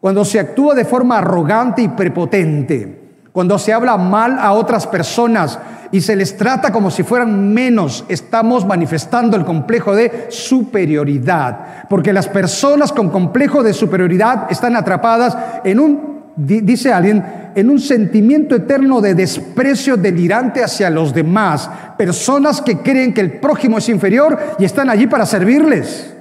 Cuando 0.00 0.24
se 0.24 0.40
actúa 0.40 0.74
de 0.74 0.84
forma 0.84 1.18
arrogante 1.18 1.82
y 1.82 1.88
prepotente, 1.88 3.05
cuando 3.36 3.58
se 3.58 3.70
habla 3.70 3.98
mal 3.98 4.38
a 4.38 4.54
otras 4.54 4.86
personas 4.86 5.58
y 5.92 6.00
se 6.00 6.16
les 6.16 6.38
trata 6.38 6.72
como 6.72 6.90
si 6.90 7.02
fueran 7.02 7.52
menos, 7.52 8.06
estamos 8.08 8.64
manifestando 8.64 9.36
el 9.36 9.44
complejo 9.44 9.94
de 9.94 10.28
superioridad. 10.30 11.86
Porque 11.90 12.14
las 12.14 12.28
personas 12.28 12.92
con 12.92 13.10
complejo 13.10 13.62
de 13.62 13.74
superioridad 13.74 14.46
están 14.48 14.74
atrapadas 14.74 15.36
en 15.64 15.80
un, 15.80 16.22
dice 16.34 16.94
alguien, 16.94 17.52
en 17.54 17.68
un 17.68 17.78
sentimiento 17.78 18.54
eterno 18.54 19.02
de 19.02 19.14
desprecio 19.14 19.98
delirante 19.98 20.64
hacia 20.64 20.88
los 20.88 21.12
demás. 21.12 21.68
Personas 21.98 22.62
que 22.62 22.78
creen 22.78 23.12
que 23.12 23.20
el 23.20 23.32
prójimo 23.32 23.76
es 23.76 23.90
inferior 23.90 24.38
y 24.58 24.64
están 24.64 24.88
allí 24.88 25.06
para 25.06 25.26
servirles. 25.26 26.14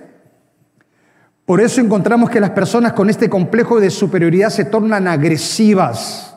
Por 1.45 1.62
eso 1.62 1.79
encontramos 1.79 2.29
que 2.29 2.41
las 2.41 2.50
personas 2.50 2.91
con 2.91 3.10
este 3.10 3.29
complejo 3.29 3.79
de 3.79 3.89
superioridad 3.89 4.50
se 4.50 4.65
tornan 4.65 5.07
agresivas 5.07 6.34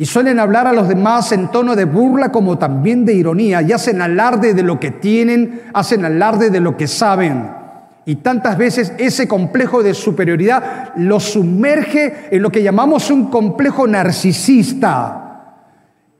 y 0.00 0.06
suelen 0.06 0.38
hablar 0.38 0.68
a 0.68 0.72
los 0.72 0.86
demás 0.86 1.32
en 1.32 1.48
tono 1.48 1.74
de 1.74 1.84
burla 1.84 2.30
como 2.30 2.56
también 2.56 3.04
de 3.04 3.14
ironía 3.14 3.62
y 3.62 3.72
hacen 3.72 4.00
alarde 4.00 4.54
de 4.54 4.62
lo 4.62 4.78
que 4.78 4.92
tienen, 4.92 5.62
hacen 5.74 6.04
alarde 6.04 6.50
de 6.50 6.60
lo 6.60 6.76
que 6.76 6.86
saben. 6.86 7.50
Y 8.04 8.16
tantas 8.16 8.56
veces 8.56 8.92
ese 8.96 9.26
complejo 9.26 9.82
de 9.82 9.94
superioridad 9.94 10.92
los 10.96 11.24
sumerge 11.24 12.28
en 12.30 12.42
lo 12.42 12.50
que 12.50 12.62
llamamos 12.62 13.10
un 13.10 13.28
complejo 13.28 13.88
narcisista. 13.88 15.24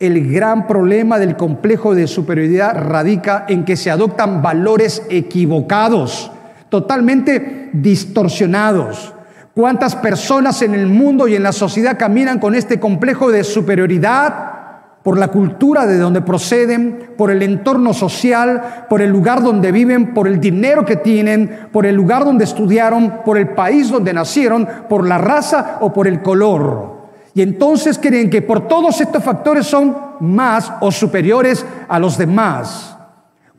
El 0.00 0.32
gran 0.32 0.66
problema 0.66 1.20
del 1.20 1.36
complejo 1.36 1.94
de 1.94 2.08
superioridad 2.08 2.74
radica 2.74 3.46
en 3.48 3.64
que 3.64 3.76
se 3.76 3.92
adoptan 3.92 4.42
valores 4.42 5.04
equivocados, 5.08 6.32
totalmente 6.68 7.70
distorsionados. 7.72 9.14
¿Cuántas 9.58 9.96
personas 9.96 10.62
en 10.62 10.72
el 10.72 10.86
mundo 10.86 11.26
y 11.26 11.34
en 11.34 11.42
la 11.42 11.50
sociedad 11.50 11.98
caminan 11.98 12.38
con 12.38 12.54
este 12.54 12.78
complejo 12.78 13.32
de 13.32 13.42
superioridad? 13.42 14.54
por 15.02 15.18
la 15.18 15.28
cultura 15.28 15.86
de 15.86 15.96
donde 15.98 16.20
proceden, 16.20 17.14
por 17.16 17.30
el 17.30 17.42
entorno 17.42 17.92
social, 17.92 18.86
por 18.88 19.00
el 19.00 19.10
lugar 19.10 19.42
donde 19.42 19.72
viven, 19.72 20.12
por 20.14 20.28
el 20.28 20.38
dinero 20.38 20.84
que 20.84 20.96
tienen, 20.96 21.68
por 21.72 21.86
el 21.86 21.96
lugar 21.96 22.24
donde 22.24 22.44
estudiaron, 22.44 23.22
por 23.24 23.36
el 23.38 23.48
país 23.48 23.90
donde 23.90 24.12
nacieron, 24.12 24.68
por 24.88 25.04
la 25.08 25.18
raza 25.18 25.78
o 25.80 25.92
por 25.92 26.06
el 26.06 26.22
color. 26.22 27.08
Y 27.34 27.42
entonces 27.42 27.98
creen 27.98 28.30
que 28.30 28.42
por 28.42 28.68
todos 28.68 29.00
estos 29.00 29.24
factores 29.24 29.66
son 29.66 29.96
más 30.20 30.70
o 30.80 30.92
superiores 30.92 31.66
a 31.88 31.98
los 31.98 32.16
demás. 32.16 32.96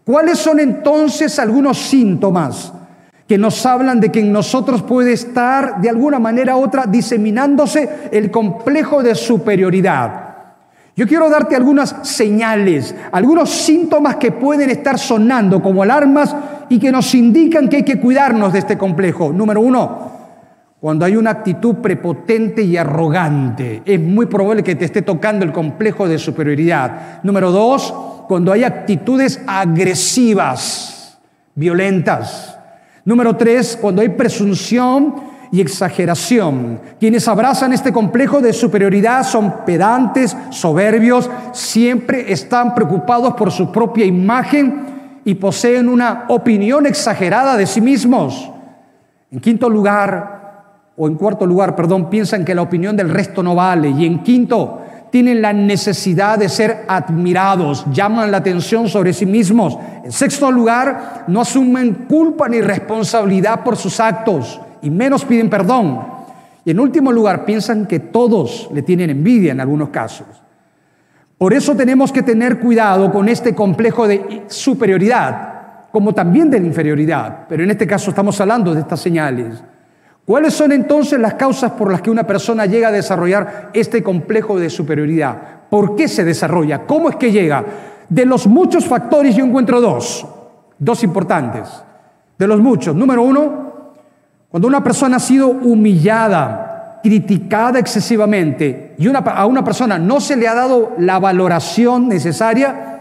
¿Cuáles 0.05 0.37
son 0.37 0.61
entonces 0.61 1.39
algunos 1.39 1.77
síntomas 1.77 2.73
que 3.29 3.37
nos 3.37 3.63
hablan 3.63 3.99
de 3.99 4.09
que 4.09 4.21
en 4.21 4.31
nosotros 4.31 4.81
puede 4.81 5.13
estar 5.13 5.79
de 5.79 5.87
alguna 5.87 6.17
manera 6.17 6.57
u 6.57 6.63
otra 6.63 6.87
diseminándose 6.87 8.09
el 8.11 8.31
complejo 8.31 9.03
de 9.03 9.13
superioridad. 9.13 10.29
Yo 10.95 11.07
quiero 11.07 11.29
darte 11.29 11.55
algunas 11.55 11.95
señales, 12.01 12.95
algunos 13.11 13.51
síntomas 13.51 14.15
que 14.15 14.31
pueden 14.31 14.71
estar 14.71 14.97
sonando 14.97 15.61
como 15.61 15.83
alarmas 15.83 16.35
y 16.69 16.79
que 16.79 16.91
nos 16.91 17.13
indican 17.13 17.69
que 17.69 17.77
hay 17.77 17.83
que 17.83 17.99
cuidarnos 17.99 18.51
de 18.51 18.59
este 18.59 18.79
complejo. 18.79 19.31
Número 19.31 19.61
uno, 19.61 20.11
cuando 20.79 21.05
hay 21.05 21.15
una 21.15 21.29
actitud 21.29 21.75
prepotente 21.75 22.63
y 22.63 22.77
arrogante, 22.77 23.83
es 23.85 23.99
muy 23.99 24.25
probable 24.25 24.63
que 24.63 24.73
te 24.73 24.85
esté 24.85 25.03
tocando 25.03 25.45
el 25.45 25.51
complejo 25.51 26.07
de 26.07 26.17
superioridad. 26.17 27.21
Número 27.21 27.51
dos, 27.51 27.93
cuando 28.27 28.51
hay 28.51 28.63
actitudes 28.63 29.39
agresivas, 29.45 31.19
violentas. 31.53 32.58
Número 33.09 33.35
tres, 33.35 33.75
cuando 33.75 34.03
hay 34.03 34.09
presunción 34.09 35.15
y 35.51 35.61
exageración. 35.61 36.79
Quienes 36.99 37.27
abrazan 37.27 37.73
este 37.73 37.91
complejo 37.91 38.39
de 38.39 38.53
superioridad 38.53 39.23
son 39.23 39.65
pedantes, 39.65 40.37
soberbios, 40.51 41.27
siempre 41.51 42.31
están 42.31 42.75
preocupados 42.75 43.33
por 43.33 43.51
su 43.51 43.71
propia 43.71 44.05
imagen 44.05 45.21
y 45.25 45.33
poseen 45.33 45.89
una 45.89 46.25
opinión 46.29 46.85
exagerada 46.85 47.57
de 47.57 47.65
sí 47.65 47.81
mismos. 47.81 48.51
En 49.31 49.39
quinto 49.39 49.71
lugar, 49.71 50.91
o 50.95 51.07
en 51.07 51.15
cuarto 51.15 51.47
lugar, 51.47 51.75
perdón, 51.75 52.11
piensan 52.11 52.45
que 52.45 52.53
la 52.53 52.61
opinión 52.61 52.95
del 52.95 53.09
resto 53.09 53.41
no 53.41 53.55
vale. 53.55 53.89
Y 53.89 54.05
en 54.05 54.21
quinto, 54.21 54.81
tienen 55.09 55.41
la 55.41 55.53
necesidad 55.53 56.37
de 56.37 56.49
ser 56.49 56.85
admirados, 56.87 57.85
llaman 57.91 58.31
la 58.31 58.37
atención 58.37 58.87
sobre 58.87 59.13
sí 59.13 59.25
mismos. 59.25 59.77
En 60.03 60.11
sexto 60.11 60.51
lugar, 60.51 61.25
no 61.27 61.41
asumen 61.41 62.05
culpa 62.07 62.47
ni 62.47 62.61
responsabilidad 62.61 63.63
por 63.63 63.75
sus 63.75 63.99
actos 63.99 64.59
y 64.81 64.89
menos 64.89 65.25
piden 65.25 65.49
perdón. 65.49 66.19
Y 66.65 66.71
en 66.71 66.79
último 66.79 67.11
lugar, 67.11 67.45
piensan 67.45 67.85
que 67.85 67.99
todos 67.99 68.69
le 68.73 68.81
tienen 68.81 69.09
envidia 69.09 69.51
en 69.51 69.59
algunos 69.59 69.89
casos. 69.89 70.27
Por 71.37 71.53
eso 71.53 71.75
tenemos 71.75 72.11
que 72.11 72.21
tener 72.21 72.59
cuidado 72.59 73.11
con 73.11 73.29
este 73.29 73.55
complejo 73.55 74.07
de 74.07 74.43
superioridad, 74.47 75.87
como 75.91 76.13
también 76.13 76.49
de 76.49 76.57
inferioridad. 76.57 77.45
Pero 77.47 77.63
en 77.63 77.71
este 77.71 77.87
caso 77.87 78.09
estamos 78.09 78.39
hablando 78.41 78.73
de 78.73 78.81
estas 78.81 78.99
señales. 78.99 79.63
¿Cuáles 80.29 80.53
son 80.53 80.71
entonces 80.71 81.19
las 81.19 81.33
causas 81.33 81.71
por 81.71 81.91
las 81.91 82.03
que 82.03 82.11
una 82.11 82.27
persona 82.27 82.67
llega 82.67 82.89
a 82.89 82.91
desarrollar 82.91 83.71
este 83.73 84.03
complejo 84.03 84.59
de 84.59 84.69
superioridad? 84.69 85.35
¿Por 85.71 85.95
qué 85.95 86.07
se 86.07 86.23
desarrolla? 86.23 86.85
¿Cómo 86.85 87.09
es 87.09 87.15
que 87.15 87.31
llega? 87.31 87.65
De 88.07 88.27
los 88.27 88.45
muchos 88.45 88.85
factores 88.85 89.35
yo 89.35 89.43
encuentro 89.43 89.81
dos, 89.81 90.27
dos 90.77 91.03
importantes. 91.03 91.67
De 92.37 92.45
los 92.45 92.59
muchos. 92.59 92.95
Número 92.95 93.23
uno, 93.23 93.73
cuando 94.51 94.67
una 94.67 94.83
persona 94.83 95.17
ha 95.17 95.19
sido 95.19 95.47
humillada, 95.47 96.99
criticada 97.01 97.79
excesivamente 97.79 98.93
y 98.99 99.07
a 99.07 99.45
una 99.47 99.63
persona 99.63 99.97
no 99.97 100.21
se 100.21 100.35
le 100.35 100.47
ha 100.47 100.53
dado 100.53 100.91
la 100.99 101.17
valoración 101.17 102.07
necesaria, 102.07 102.99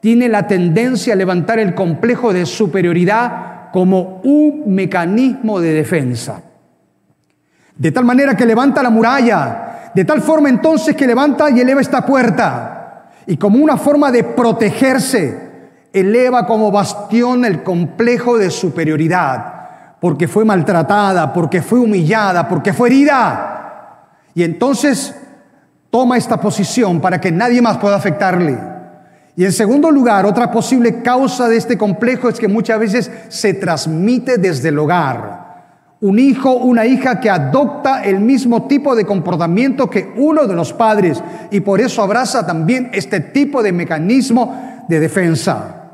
tiene 0.00 0.28
la 0.28 0.48
tendencia 0.48 1.12
a 1.12 1.16
levantar 1.16 1.60
el 1.60 1.76
complejo 1.76 2.32
de 2.32 2.44
superioridad 2.46 3.70
como 3.70 4.20
un 4.24 4.64
mecanismo 4.74 5.60
de 5.60 5.72
defensa. 5.72 6.42
De 7.76 7.90
tal 7.90 8.04
manera 8.04 8.36
que 8.36 8.46
levanta 8.46 8.82
la 8.82 8.90
muralla, 8.90 9.90
de 9.94 10.04
tal 10.04 10.22
forma 10.22 10.48
entonces 10.48 10.94
que 10.94 11.06
levanta 11.06 11.50
y 11.50 11.60
eleva 11.60 11.80
esta 11.80 12.06
puerta. 12.06 13.10
Y 13.26 13.36
como 13.36 13.62
una 13.62 13.76
forma 13.76 14.12
de 14.12 14.22
protegerse, 14.22 15.44
eleva 15.92 16.46
como 16.46 16.70
bastión 16.70 17.44
el 17.44 17.62
complejo 17.62 18.38
de 18.38 18.50
superioridad, 18.50 19.98
porque 20.00 20.28
fue 20.28 20.44
maltratada, 20.44 21.32
porque 21.32 21.62
fue 21.62 21.80
humillada, 21.80 22.48
porque 22.48 22.72
fue 22.72 22.88
herida. 22.88 24.10
Y 24.34 24.44
entonces 24.44 25.14
toma 25.90 26.16
esta 26.16 26.40
posición 26.40 27.00
para 27.00 27.20
que 27.20 27.32
nadie 27.32 27.62
más 27.62 27.78
pueda 27.78 27.96
afectarle. 27.96 28.58
Y 29.36 29.44
en 29.44 29.52
segundo 29.52 29.90
lugar, 29.90 30.26
otra 30.26 30.50
posible 30.50 31.02
causa 31.02 31.48
de 31.48 31.56
este 31.56 31.76
complejo 31.76 32.28
es 32.28 32.38
que 32.38 32.46
muchas 32.46 32.78
veces 32.78 33.10
se 33.28 33.54
transmite 33.54 34.38
desde 34.38 34.68
el 34.68 34.78
hogar 34.78 35.43
un 36.04 36.18
hijo, 36.18 36.52
una 36.52 36.84
hija 36.84 37.18
que 37.18 37.30
adopta 37.30 38.04
el 38.04 38.20
mismo 38.20 38.66
tipo 38.66 38.94
de 38.94 39.06
comportamiento 39.06 39.88
que 39.88 40.12
uno 40.16 40.46
de 40.46 40.54
los 40.54 40.74
padres 40.74 41.22
y 41.50 41.60
por 41.60 41.80
eso 41.80 42.02
abraza 42.02 42.44
también 42.44 42.90
este 42.92 43.20
tipo 43.20 43.62
de 43.62 43.72
mecanismo 43.72 44.84
de 44.86 45.00
defensa. 45.00 45.92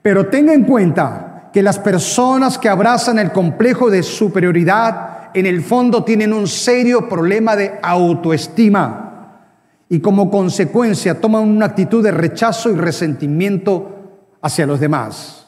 Pero 0.00 0.28
tenga 0.28 0.54
en 0.54 0.64
cuenta 0.64 1.50
que 1.52 1.62
las 1.62 1.78
personas 1.78 2.56
que 2.56 2.70
abrazan 2.70 3.18
el 3.18 3.30
complejo 3.30 3.90
de 3.90 4.02
superioridad 4.02 5.28
en 5.34 5.44
el 5.44 5.60
fondo 5.60 6.02
tienen 6.02 6.32
un 6.32 6.48
serio 6.48 7.06
problema 7.06 7.54
de 7.54 7.72
autoestima 7.82 9.42
y 9.86 10.00
como 10.00 10.30
consecuencia 10.30 11.20
toman 11.20 11.42
una 11.42 11.66
actitud 11.66 12.02
de 12.02 12.10
rechazo 12.10 12.70
y 12.70 12.76
resentimiento 12.76 14.30
hacia 14.40 14.64
los 14.64 14.80
demás. 14.80 15.46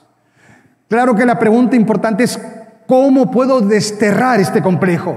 Claro 0.91 1.15
que 1.15 1.25
la 1.25 1.39
pregunta 1.39 1.75
importante 1.75 2.25
es 2.25 2.39
¿Cómo 2.87 3.31
puedo 3.31 3.61
desterrar 3.61 4.41
este 4.41 4.63
complejo? 4.63 5.17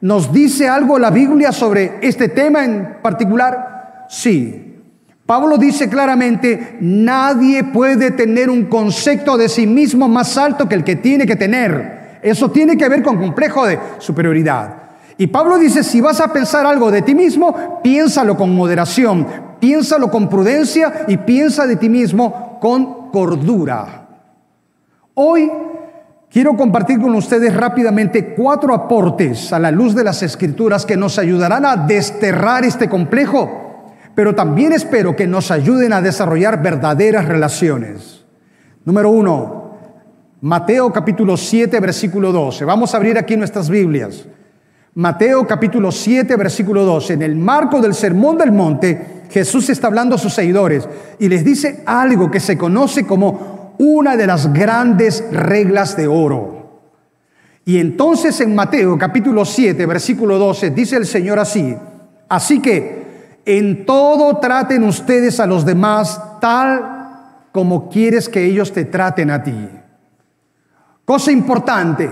¿Nos 0.00 0.32
dice 0.32 0.68
algo 0.68 0.98
la 0.98 1.10
Biblia 1.10 1.52
sobre 1.52 1.98
este 2.02 2.28
tema 2.28 2.64
en 2.64 2.98
particular? 3.02 4.06
Sí. 4.08 4.82
Pablo 5.24 5.56
dice 5.56 5.88
claramente, 5.88 6.76
nadie 6.80 7.64
puede 7.64 8.10
tener 8.10 8.50
un 8.50 8.66
concepto 8.66 9.38
de 9.38 9.48
sí 9.48 9.66
mismo 9.66 10.08
más 10.08 10.36
alto 10.36 10.68
que 10.68 10.74
el 10.74 10.84
que 10.84 10.96
tiene 10.96 11.24
que 11.24 11.36
tener. 11.36 12.18
Eso 12.22 12.50
tiene 12.50 12.76
que 12.76 12.88
ver 12.88 13.02
con 13.02 13.16
complejo 13.16 13.64
de 13.64 13.78
superioridad. 13.98 14.82
Y 15.16 15.28
Pablo 15.28 15.56
dice, 15.56 15.84
si 15.84 16.00
vas 16.00 16.20
a 16.20 16.32
pensar 16.32 16.66
algo 16.66 16.90
de 16.90 17.02
ti 17.02 17.14
mismo, 17.14 17.80
piénsalo 17.82 18.36
con 18.36 18.54
moderación, 18.54 19.26
piénsalo 19.60 20.10
con 20.10 20.28
prudencia 20.28 21.04
y 21.06 21.16
piensa 21.18 21.66
de 21.66 21.76
ti 21.76 21.88
mismo 21.88 22.58
con 22.60 23.10
cordura. 23.10 24.08
Hoy 25.14 25.50
quiero 26.34 26.56
compartir 26.56 27.00
con 27.00 27.14
ustedes 27.14 27.54
rápidamente 27.54 28.34
cuatro 28.34 28.74
aportes 28.74 29.52
a 29.52 29.60
la 29.60 29.70
luz 29.70 29.94
de 29.94 30.02
las 30.02 30.20
escrituras 30.24 30.84
que 30.84 30.96
nos 30.96 31.16
ayudarán 31.20 31.64
a 31.64 31.76
desterrar 31.76 32.64
este 32.64 32.88
complejo, 32.88 33.92
pero 34.16 34.34
también 34.34 34.72
espero 34.72 35.14
que 35.14 35.28
nos 35.28 35.52
ayuden 35.52 35.92
a 35.92 36.02
desarrollar 36.02 36.60
verdaderas 36.60 37.26
relaciones. 37.26 38.24
Número 38.84 39.10
uno, 39.10 39.76
Mateo 40.40 40.92
capítulo 40.92 41.36
7, 41.36 41.78
versículo 41.78 42.32
12. 42.32 42.64
Vamos 42.64 42.92
a 42.92 42.96
abrir 42.96 43.16
aquí 43.16 43.36
nuestras 43.36 43.70
Biblias. 43.70 44.26
Mateo 44.96 45.46
capítulo 45.46 45.92
7, 45.92 46.34
versículo 46.34 46.84
12. 46.84 47.12
En 47.12 47.22
el 47.22 47.36
marco 47.36 47.80
del 47.80 47.94
Sermón 47.94 48.38
del 48.38 48.50
Monte, 48.50 49.22
Jesús 49.30 49.70
está 49.70 49.86
hablando 49.86 50.16
a 50.16 50.18
sus 50.18 50.34
seguidores 50.34 50.88
y 51.20 51.28
les 51.28 51.44
dice 51.44 51.84
algo 51.86 52.28
que 52.28 52.40
se 52.40 52.58
conoce 52.58 53.06
como 53.06 53.53
una 53.78 54.16
de 54.16 54.26
las 54.26 54.52
grandes 54.52 55.24
reglas 55.30 55.96
de 55.96 56.06
oro. 56.06 56.80
Y 57.64 57.78
entonces 57.78 58.40
en 58.40 58.54
Mateo 58.54 58.98
capítulo 58.98 59.44
7, 59.44 59.86
versículo 59.86 60.38
12, 60.38 60.70
dice 60.70 60.96
el 60.96 61.06
Señor 61.06 61.38
así, 61.38 61.74
así 62.28 62.60
que 62.60 63.04
en 63.46 63.86
todo 63.86 64.38
traten 64.38 64.84
ustedes 64.84 65.40
a 65.40 65.46
los 65.46 65.64
demás 65.64 66.20
tal 66.40 66.94
como 67.52 67.88
quieres 67.88 68.28
que 68.28 68.44
ellos 68.44 68.72
te 68.72 68.84
traten 68.84 69.30
a 69.30 69.42
ti. 69.42 69.68
Cosa 71.04 71.30
importante, 71.30 72.10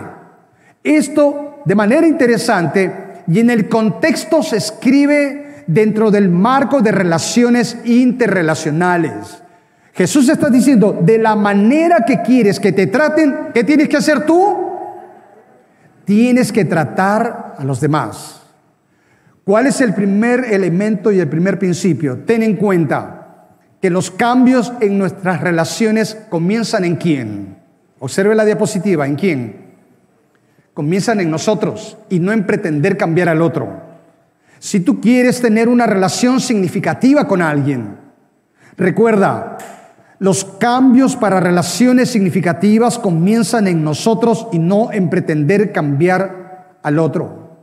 esto 0.85 1.63
de 1.65 1.75
manera 1.75 2.07
interesante 2.07 3.23
y 3.27 3.41
en 3.41 3.51
el 3.51 3.69
contexto 3.69 4.43
se 4.43 4.57
escribe 4.57 5.65
dentro 5.67 6.11
del 6.11 6.29
marco 6.29 6.81
de 6.81 6.93
relaciones 6.93 7.79
interrelacionales. 7.85 9.42
Jesús 9.93 10.29
está 10.29 10.49
diciendo, 10.49 10.99
de 11.01 11.19
la 11.19 11.37
manera 11.37 12.05
que 12.07 12.23
quieres 12.23 12.59
que 12.59 12.73
te 12.73 12.87
traten, 12.87 13.49
¿qué 13.53 13.65
tienes 13.65 13.89
que 13.89 13.99
hacer 13.99 14.25
tú? 14.25 14.57
Tienes 16.05 16.51
que 16.51 16.65
tratar 16.65 17.55
a 17.59 17.65
los 17.65 17.81
demás. 17.81 18.43
¿Cuál 19.45 19.67
es 19.67 19.81
el 19.81 19.95
primer 19.95 20.45
elemento 20.53 21.13
y 21.13 21.19
el 21.19 21.29
primer 21.29 21.59
principio? 21.59 22.21
Ten 22.25 22.43
en 22.43 22.57
cuenta 22.57 23.49
que 23.81 23.91
los 23.91 24.11
cambios 24.11 24.73
en 24.81 24.99
nuestras 24.99 25.41
relaciones 25.41 26.17
comienzan 26.29 26.85
en 26.85 26.97
quién. 26.97 27.59
Observe 27.99 28.35
la 28.35 28.45
diapositiva, 28.45 29.07
¿en 29.07 29.17
quién? 29.17 29.63
comienzan 30.75 31.21
en 31.21 31.31
nosotros 31.31 31.99
y 32.09 32.19
no 32.19 32.33
en 32.33 32.47
pretender 32.47 32.97
cambiar 32.97 33.29
al 33.29 33.43
otro. 33.43 33.83
Si 34.59 34.81
tú 34.81 35.01
quieres 35.01 35.41
tener 35.41 35.69
una 35.69 35.87
relación 35.87 36.41
significativa 36.41 37.27
con 37.27 37.43
alguien, 37.43 37.97
recuerda, 38.77 39.59
los 40.23 40.45
cambios 40.45 41.17
para 41.17 41.41
relaciones 41.41 42.09
significativas 42.09 42.97
comienzan 42.97 43.67
en 43.67 43.83
nosotros 43.83 44.47
y 44.53 44.61
no 44.61 44.93
en 44.93 45.11
pretender 45.11 45.73
cambiar 45.73 46.79
al 46.81 47.01
otro. 47.01 47.57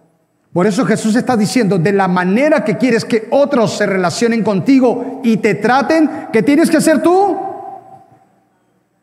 Por 0.52 0.68
eso 0.68 0.84
Jesús 0.84 1.16
está 1.16 1.38
diciendo, 1.38 1.78
de 1.78 1.94
la 1.94 2.10
manera 2.10 2.66
que 2.66 2.76
quieres 2.76 3.06
que 3.06 3.30
otros 3.32 3.78
se 3.78 3.86
relacionen 3.86 4.44
contigo 4.44 5.22
y 5.24 5.38
te 5.38 5.56
traten, 5.56 6.28
¿qué 6.34 6.44
tienes 6.44 6.70
que 6.70 6.76
hacer 6.76 7.02
tú? 7.02 7.38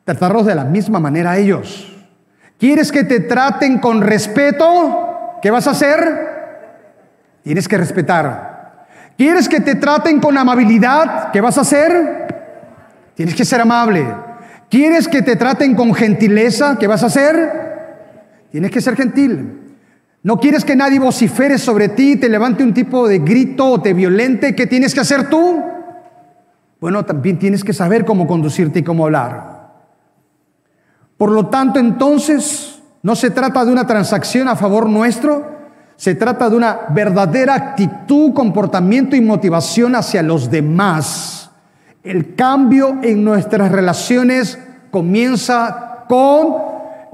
Tratarlos 0.04 0.44
de 0.44 0.54
la 0.54 0.64
misma 0.64 1.00
manera 1.00 1.30
a 1.30 1.38
ellos. 1.38 1.90
¿Quieres 2.58 2.92
que 2.92 3.04
te 3.04 3.20
traten 3.20 3.78
con 3.78 4.02
respeto? 4.02 5.38
¿Qué 5.40 5.50
vas 5.50 5.66
a 5.66 5.70
hacer? 5.70 6.00
Tienes 7.42 7.66
que 7.66 7.78
respetar. 7.78 8.86
¿Quieres 9.16 9.48
que 9.48 9.60
te 9.60 9.76
traten 9.76 10.20
con 10.20 10.36
amabilidad? 10.36 11.32
¿Qué 11.32 11.40
vas 11.40 11.56
a 11.56 11.62
hacer? 11.62 12.25
Tienes 13.16 13.34
que 13.34 13.44
ser 13.44 13.60
amable. 13.60 14.06
¿Quieres 14.70 15.08
que 15.08 15.22
te 15.22 15.36
traten 15.36 15.74
con 15.74 15.94
gentileza? 15.94 16.76
¿Qué 16.78 16.86
vas 16.86 17.02
a 17.02 17.06
hacer? 17.06 17.66
Tienes 18.52 18.70
que 18.70 18.80
ser 18.80 18.94
gentil. 18.94 19.60
¿No 20.22 20.38
quieres 20.38 20.64
que 20.64 20.76
nadie 20.76 20.98
vocifere 20.98 21.56
sobre 21.56 21.88
ti, 21.88 22.16
te 22.16 22.28
levante 22.28 22.62
un 22.62 22.74
tipo 22.74 23.08
de 23.08 23.20
grito 23.20 23.70
o 23.70 23.80
te 23.80 23.94
violente? 23.94 24.54
¿Qué 24.54 24.66
tienes 24.66 24.92
que 24.92 25.00
hacer 25.00 25.30
tú? 25.30 25.62
Bueno, 26.80 27.04
también 27.04 27.38
tienes 27.38 27.64
que 27.64 27.72
saber 27.72 28.04
cómo 28.04 28.26
conducirte 28.26 28.80
y 28.80 28.82
cómo 28.82 29.04
hablar. 29.04 29.72
Por 31.16 31.30
lo 31.30 31.46
tanto, 31.46 31.78
entonces, 31.78 32.82
no 33.02 33.16
se 33.16 33.30
trata 33.30 33.64
de 33.64 33.72
una 33.72 33.86
transacción 33.86 34.48
a 34.48 34.56
favor 34.56 34.88
nuestro, 34.88 35.56
se 35.96 36.14
trata 36.14 36.50
de 36.50 36.56
una 36.56 36.80
verdadera 36.90 37.54
actitud, 37.54 38.34
comportamiento 38.34 39.16
y 39.16 39.22
motivación 39.22 39.94
hacia 39.94 40.22
los 40.22 40.50
demás. 40.50 41.45
El 42.06 42.36
cambio 42.36 42.98
en 43.02 43.24
nuestras 43.24 43.72
relaciones 43.72 44.56
comienza 44.92 46.04
con 46.08 46.54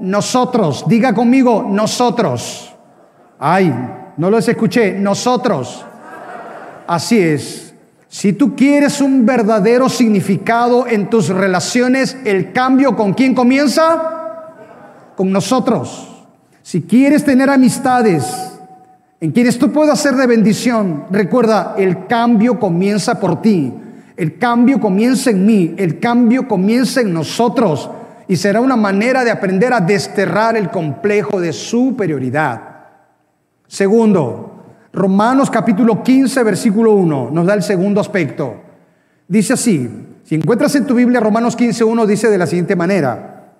nosotros. 0.01 0.85
Diga 0.87 1.15
conmigo, 1.15 1.65
nosotros. 1.67 2.71
Ay, 3.39 3.73
no 4.17 4.29
los 4.29 4.47
escuché, 4.47 4.93
nosotros. 4.93 5.83
Así 6.85 7.19
es. 7.19 7.73
Si 8.07 8.33
tú 8.33 8.55
quieres 8.55 9.01
un 9.01 9.25
verdadero 9.25 9.89
significado 9.89 10.85
en 10.85 11.09
tus 11.09 11.29
relaciones, 11.29 12.15
el 12.23 12.53
cambio 12.53 12.95
con 12.95 13.15
quién 13.15 13.33
comienza? 13.33 14.51
Con 15.15 15.31
nosotros. 15.31 16.23
Si 16.61 16.83
quieres 16.83 17.25
tener 17.25 17.49
amistades 17.49 18.31
en 19.19 19.31
quienes 19.31 19.57
tú 19.57 19.71
puedas 19.71 19.99
ser 19.99 20.13
de 20.17 20.27
bendición, 20.27 21.05
recuerda, 21.09 21.73
el 21.79 22.05
cambio 22.05 22.59
comienza 22.59 23.19
por 23.19 23.41
ti. 23.41 23.73
El 24.15 24.37
cambio 24.37 24.79
comienza 24.79 25.31
en 25.31 25.45
mí, 25.45 25.73
el 25.77 25.99
cambio 25.99 26.47
comienza 26.47 27.01
en 27.01 27.13
nosotros 27.13 27.89
y 28.27 28.35
será 28.35 28.61
una 28.61 28.75
manera 28.75 29.23
de 29.23 29.31
aprender 29.31 29.73
a 29.73 29.81
desterrar 29.81 30.55
el 30.55 30.69
complejo 30.69 31.39
de 31.39 31.51
superioridad. 31.51 32.61
Segundo, 33.67 34.65
Romanos 34.93 35.49
capítulo 35.49 36.03
15, 36.03 36.43
versículo 36.43 36.93
1, 36.93 37.29
nos 37.31 37.45
da 37.45 37.55
el 37.55 37.63
segundo 37.63 37.99
aspecto. 37.99 38.61
Dice 39.27 39.53
así, 39.53 39.89
si 40.23 40.35
encuentras 40.35 40.75
en 40.75 40.85
tu 40.85 40.93
Biblia 40.93 41.19
Romanos 41.19 41.55
15, 41.55 41.83
1, 41.83 42.05
dice 42.05 42.29
de 42.29 42.37
la 42.37 42.45
siguiente 42.45 42.75
manera, 42.75 43.51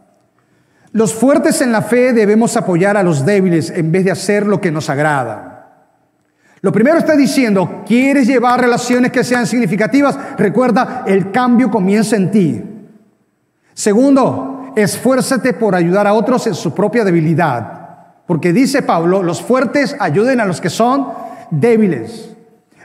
los 0.91 1.13
fuertes 1.15 1.61
en 1.61 1.71
la 1.71 1.81
fe 1.81 2.13
debemos 2.13 2.55
apoyar 2.55 2.95
a 2.97 3.03
los 3.03 3.25
débiles 3.25 3.71
en 3.71 3.91
vez 3.91 4.05
de 4.05 4.11
hacer 4.11 4.45
lo 4.45 4.61
que 4.61 4.71
nos 4.71 4.91
agrada. 4.91 5.52
Lo 6.63 6.71
primero 6.71 6.97
está 6.97 7.17
diciendo, 7.17 7.83
¿quieres 7.85 8.25
llevar 8.25 8.61
relaciones 8.61 9.11
que 9.11 9.25
sean 9.25 9.45
significativas? 9.45 10.17
Recuerda, 10.37 11.03
el 11.05 11.29
cambio 11.29 11.69
comienza 11.69 12.15
en 12.15 12.31
ti. 12.31 12.63
Segundo, 13.73 14.71
esfuérzate 14.73 15.51
por 15.51 15.75
ayudar 15.75 16.07
a 16.07 16.13
otros 16.13 16.47
en 16.47 16.55
su 16.55 16.73
propia 16.73 17.03
debilidad. 17.03 17.81
Porque 18.25 18.53
dice 18.53 18.81
Pablo, 18.81 19.21
los 19.21 19.41
fuertes 19.41 19.93
ayuden 19.99 20.39
a 20.39 20.45
los 20.45 20.61
que 20.61 20.69
son 20.69 21.09
débiles. 21.51 22.33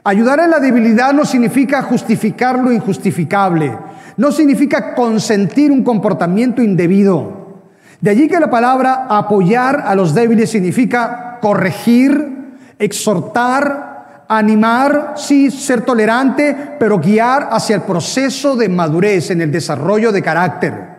Ayudar 0.02 0.40
en 0.40 0.50
la 0.50 0.58
debilidad 0.58 1.12
no 1.12 1.24
significa 1.24 1.80
justificar 1.82 2.58
lo 2.58 2.72
injustificable, 2.72 3.78
no 4.16 4.32
significa 4.32 4.92
consentir 4.96 5.70
un 5.70 5.84
comportamiento 5.84 6.62
indebido. 6.62 7.60
De 8.00 8.10
allí 8.10 8.26
que 8.26 8.40
la 8.40 8.50
palabra 8.50 9.06
apoyar 9.08 9.84
a 9.86 9.94
los 9.94 10.14
débiles 10.14 10.50
significa 10.50 11.38
corregir, 11.40 12.37
exhortar, 12.78 14.24
animar, 14.28 15.14
sí, 15.16 15.50
ser 15.50 15.82
tolerante, 15.82 16.76
pero 16.78 16.98
guiar 16.98 17.48
hacia 17.50 17.76
el 17.76 17.82
proceso 17.82 18.56
de 18.56 18.68
madurez 18.68 19.30
en 19.30 19.40
el 19.40 19.50
desarrollo 19.50 20.12
de 20.12 20.22
carácter. 20.22 20.98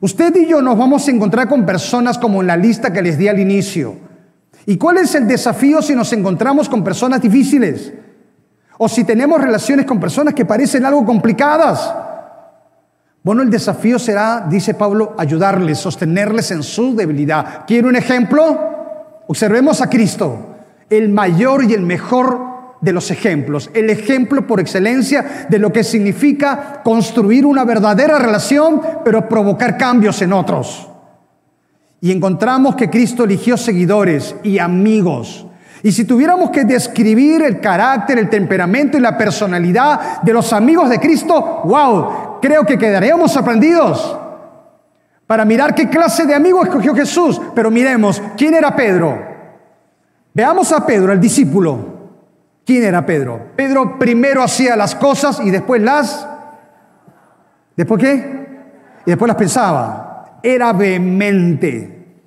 Usted 0.00 0.34
y 0.36 0.46
yo 0.46 0.60
nos 0.60 0.76
vamos 0.76 1.06
a 1.06 1.10
encontrar 1.10 1.48
con 1.48 1.64
personas 1.64 2.18
como 2.18 2.42
en 2.42 2.48
la 2.48 2.56
lista 2.56 2.92
que 2.92 3.02
les 3.02 3.16
di 3.16 3.28
al 3.28 3.38
inicio. 3.38 3.96
¿Y 4.66 4.76
cuál 4.76 4.98
es 4.98 5.14
el 5.14 5.26
desafío 5.26 5.80
si 5.80 5.94
nos 5.94 6.12
encontramos 6.12 6.68
con 6.68 6.82
personas 6.82 7.22
difíciles? 7.22 7.92
O 8.76 8.88
si 8.88 9.04
tenemos 9.04 9.40
relaciones 9.40 9.86
con 9.86 10.00
personas 10.00 10.34
que 10.34 10.44
parecen 10.44 10.84
algo 10.84 11.04
complicadas. 11.06 11.94
Bueno, 13.22 13.42
el 13.42 13.48
desafío 13.48 13.98
será, 13.98 14.44
dice 14.48 14.74
Pablo, 14.74 15.14
ayudarles, 15.16 15.78
sostenerles 15.78 16.50
en 16.50 16.62
su 16.62 16.94
debilidad. 16.94 17.64
¿Quiere 17.66 17.88
un 17.88 17.96
ejemplo? 17.96 19.22
Observemos 19.26 19.80
a 19.80 19.88
Cristo, 19.88 20.53
el 20.96 21.08
mayor 21.10 21.64
y 21.64 21.74
el 21.74 21.82
mejor 21.82 22.54
de 22.80 22.92
los 22.92 23.10
ejemplos, 23.10 23.70
el 23.72 23.88
ejemplo 23.88 24.46
por 24.46 24.60
excelencia 24.60 25.46
de 25.48 25.58
lo 25.58 25.72
que 25.72 25.82
significa 25.82 26.82
construir 26.84 27.46
una 27.46 27.64
verdadera 27.64 28.18
relación, 28.18 28.80
pero 29.02 29.26
provocar 29.28 29.78
cambios 29.78 30.20
en 30.20 30.34
otros. 30.34 30.88
Y 32.02 32.12
encontramos 32.12 32.76
que 32.76 32.90
Cristo 32.90 33.24
eligió 33.24 33.56
seguidores 33.56 34.36
y 34.42 34.58
amigos 34.58 35.46
Y 35.82 35.92
si 35.92 36.04
tuviéramos 36.04 36.50
que 36.50 36.64
describir 36.64 37.42
el 37.42 37.60
carácter, 37.60 38.18
el 38.18 38.28
temperamento 38.28 38.98
y 38.98 39.00
la 39.00 39.16
personalidad 39.16 40.22
de 40.22 40.32
los 40.32 40.52
amigos 40.52 40.90
de 40.90 40.98
Cristo, 40.98 41.62
wow, 41.64 42.40
creo 42.40 42.64
que 42.64 42.78
quedaríamos 42.78 43.32
sorprendidos 43.32 44.18
para 45.26 45.44
mirar 45.44 45.74
qué 45.74 45.88
clase 45.88 46.26
de 46.26 46.34
amigo 46.34 46.62
escogió 46.62 46.94
Jesús. 46.94 47.40
Pero 47.54 47.70
miremos, 47.70 48.22
¿quién 48.36 48.54
era 48.54 48.76
Pedro? 48.76 49.33
Veamos 50.34 50.72
a 50.72 50.84
Pedro, 50.84 51.12
el 51.12 51.20
discípulo. 51.20 51.78
¿Quién 52.66 52.82
era 52.82 53.06
Pedro? 53.06 53.50
Pedro 53.54 53.98
primero 54.00 54.42
hacía 54.42 54.74
las 54.74 54.96
cosas 54.96 55.40
y 55.40 55.50
después 55.50 55.80
las... 55.80 56.26
¿Después 57.76 58.00
qué? 58.00 58.48
Y 59.06 59.10
después 59.10 59.28
las 59.28 59.36
pensaba. 59.36 60.38
Era 60.42 60.72
vehemente. 60.72 62.18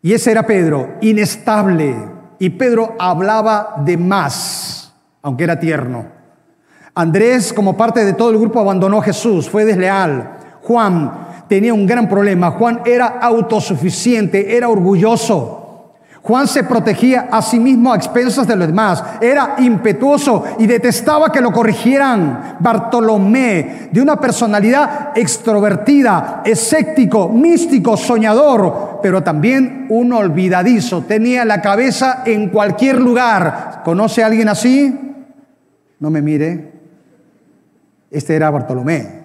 Y 0.00 0.14
ese 0.14 0.30
era 0.30 0.46
Pedro, 0.46 0.94
inestable. 1.02 1.94
Y 2.38 2.50
Pedro 2.50 2.96
hablaba 2.98 3.76
de 3.84 3.98
más, 3.98 4.94
aunque 5.20 5.44
era 5.44 5.60
tierno. 5.60 6.06
Andrés, 6.94 7.52
como 7.52 7.76
parte 7.76 8.04
de 8.06 8.14
todo 8.14 8.30
el 8.30 8.38
grupo, 8.38 8.58
abandonó 8.58 8.98
a 8.98 9.02
Jesús, 9.02 9.50
fue 9.50 9.64
desleal. 9.66 10.38
Juan 10.62 11.44
tenía 11.48 11.74
un 11.74 11.86
gran 11.86 12.08
problema. 12.08 12.52
Juan 12.52 12.80
era 12.86 13.06
autosuficiente, 13.06 14.56
era 14.56 14.68
orgulloso. 14.68 15.61
Juan 16.22 16.46
se 16.46 16.62
protegía 16.62 17.28
a 17.32 17.42
sí 17.42 17.58
mismo 17.58 17.92
a 17.92 17.96
expensas 17.96 18.46
de 18.46 18.54
los 18.54 18.68
demás. 18.68 19.02
Era 19.20 19.56
impetuoso 19.58 20.44
y 20.56 20.68
detestaba 20.68 21.32
que 21.32 21.40
lo 21.40 21.50
corrigieran. 21.50 22.56
Bartolomé, 22.60 23.88
de 23.90 24.00
una 24.00 24.20
personalidad 24.20 25.10
extrovertida, 25.16 26.42
escéptico, 26.44 27.28
místico, 27.28 27.96
soñador, 27.96 29.00
pero 29.02 29.24
también 29.24 29.86
un 29.88 30.12
olvidadizo. 30.12 31.02
Tenía 31.02 31.44
la 31.44 31.60
cabeza 31.60 32.22
en 32.24 32.50
cualquier 32.50 33.00
lugar. 33.00 33.82
¿Conoce 33.84 34.22
a 34.22 34.26
alguien 34.26 34.48
así? 34.48 34.96
No 35.98 36.08
me 36.08 36.22
mire. 36.22 36.72
Este 38.12 38.36
era 38.36 38.48
Bartolomé. 38.48 39.22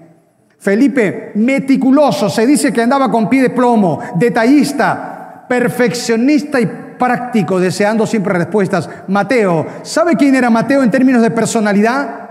Felipe, 0.57 1.31
meticuloso, 1.35 2.27
se 2.27 2.47
dice 2.47 2.73
que 2.73 2.81
andaba 2.81 3.11
con 3.11 3.29
pie 3.29 3.43
de 3.43 3.49
plomo, 3.51 3.99
detallista, 4.15 5.45
perfeccionista 5.47 6.59
y 6.59 6.86
práctico, 6.97 7.59
deseando 7.59 8.05
siempre 8.05 8.33
respuestas. 8.33 8.89
Mateo, 9.07 9.65
¿sabe 9.83 10.15
quién 10.15 10.35
era 10.35 10.49
Mateo 10.49 10.83
en 10.83 10.91
términos 10.91 11.21
de 11.21 11.31
personalidad? 11.31 12.29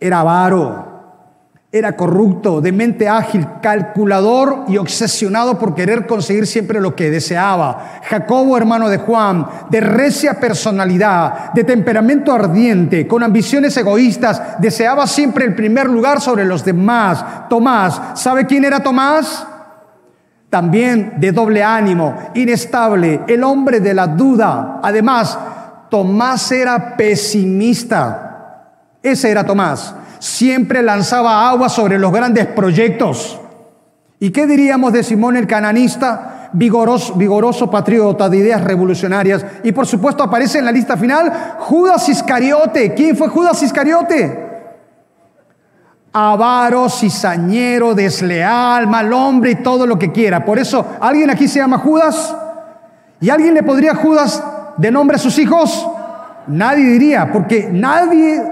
Era 0.00 0.20
avaro, 0.20 0.88
era 1.70 1.96
corrupto, 1.96 2.62
de 2.62 2.72
mente 2.72 3.08
ágil, 3.08 3.46
calculador 3.60 4.64
y 4.68 4.78
obsesionado 4.78 5.58
por 5.58 5.74
querer 5.74 6.06
conseguir 6.06 6.46
siempre 6.46 6.80
lo 6.80 6.96
que 6.96 7.10
deseaba. 7.10 8.00
Jacobo, 8.04 8.56
hermano 8.56 8.88
de 8.88 8.96
Juan, 8.96 9.46
de 9.68 9.80
recia 9.80 10.40
personalidad, 10.40 11.52
de 11.52 11.64
temperamento 11.64 12.32
ardiente, 12.32 13.06
con 13.06 13.22
ambiciones 13.22 13.76
egoístas, 13.76 14.58
deseaba 14.58 15.06
siempre 15.06 15.44
el 15.44 15.54
primer 15.54 15.90
lugar 15.90 16.22
sobre 16.22 16.46
los 16.46 16.64
demás. 16.64 17.22
Tomás, 17.50 18.00
¿sabe 18.14 18.46
quién 18.46 18.64
era 18.64 18.82
Tomás? 18.82 19.46
También 20.50 21.14
de 21.18 21.32
doble 21.32 21.62
ánimo, 21.62 22.14
inestable, 22.34 23.20
el 23.28 23.44
hombre 23.44 23.80
de 23.80 23.94
la 23.94 24.06
duda. 24.06 24.80
Además, 24.82 25.38
Tomás 25.90 26.50
era 26.52 26.96
pesimista. 26.96 28.70
Ese 29.02 29.30
era 29.30 29.44
Tomás. 29.44 29.94
Siempre 30.18 30.82
lanzaba 30.82 31.48
agua 31.48 31.68
sobre 31.68 31.98
los 31.98 32.12
grandes 32.12 32.46
proyectos. 32.46 33.40
¿Y 34.18 34.30
qué 34.30 34.46
diríamos 34.46 34.92
de 34.92 35.02
Simón 35.02 35.36
el 35.36 35.46
cananista? 35.46 36.50
Vigoroso, 36.52 37.14
vigoroso 37.14 37.70
patriota 37.70 38.28
de 38.28 38.38
ideas 38.38 38.64
revolucionarias. 38.64 39.44
Y 39.62 39.72
por 39.72 39.86
supuesto 39.86 40.24
aparece 40.24 40.58
en 40.58 40.64
la 40.64 40.72
lista 40.72 40.96
final 40.96 41.56
Judas 41.58 42.08
Iscariote. 42.08 42.94
¿Quién 42.94 43.16
fue 43.16 43.28
Judas 43.28 43.62
Iscariote? 43.62 44.47
Avaro, 46.18 46.88
cizañero, 46.88 47.94
desleal, 47.94 48.86
mal 48.86 49.12
hombre 49.12 49.52
y 49.52 49.54
todo 49.56 49.86
lo 49.86 49.98
que 49.98 50.12
quiera. 50.12 50.44
Por 50.44 50.58
eso, 50.58 50.84
¿alguien 51.00 51.30
aquí 51.30 51.48
se 51.48 51.58
llama 51.58 51.78
Judas? 51.78 52.34
¿Y 53.20 53.30
alguien 53.30 53.54
le 53.54 53.62
podría 53.62 53.94
Judas 53.94 54.42
de 54.76 54.90
nombre 54.90 55.16
a 55.16 55.18
sus 55.18 55.38
hijos? 55.38 55.86
Nadie 56.46 56.84
diría, 56.84 57.30
porque 57.32 57.68
nadie 57.70 58.42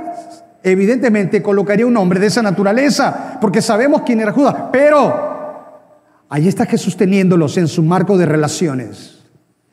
evidentemente 0.62 1.42
colocaría 1.42 1.86
un 1.86 1.94
nombre 1.94 2.18
de 2.18 2.26
esa 2.26 2.42
naturaleza, 2.42 3.38
porque 3.40 3.62
sabemos 3.62 4.02
quién 4.02 4.20
era 4.20 4.32
Judas. 4.32 4.54
Pero 4.72 5.36
ahí 6.28 6.48
está 6.48 6.66
Jesús 6.66 6.96
teniéndolos 6.96 7.56
en 7.56 7.68
su 7.68 7.82
marco 7.82 8.18
de 8.18 8.26
relaciones. 8.26 9.18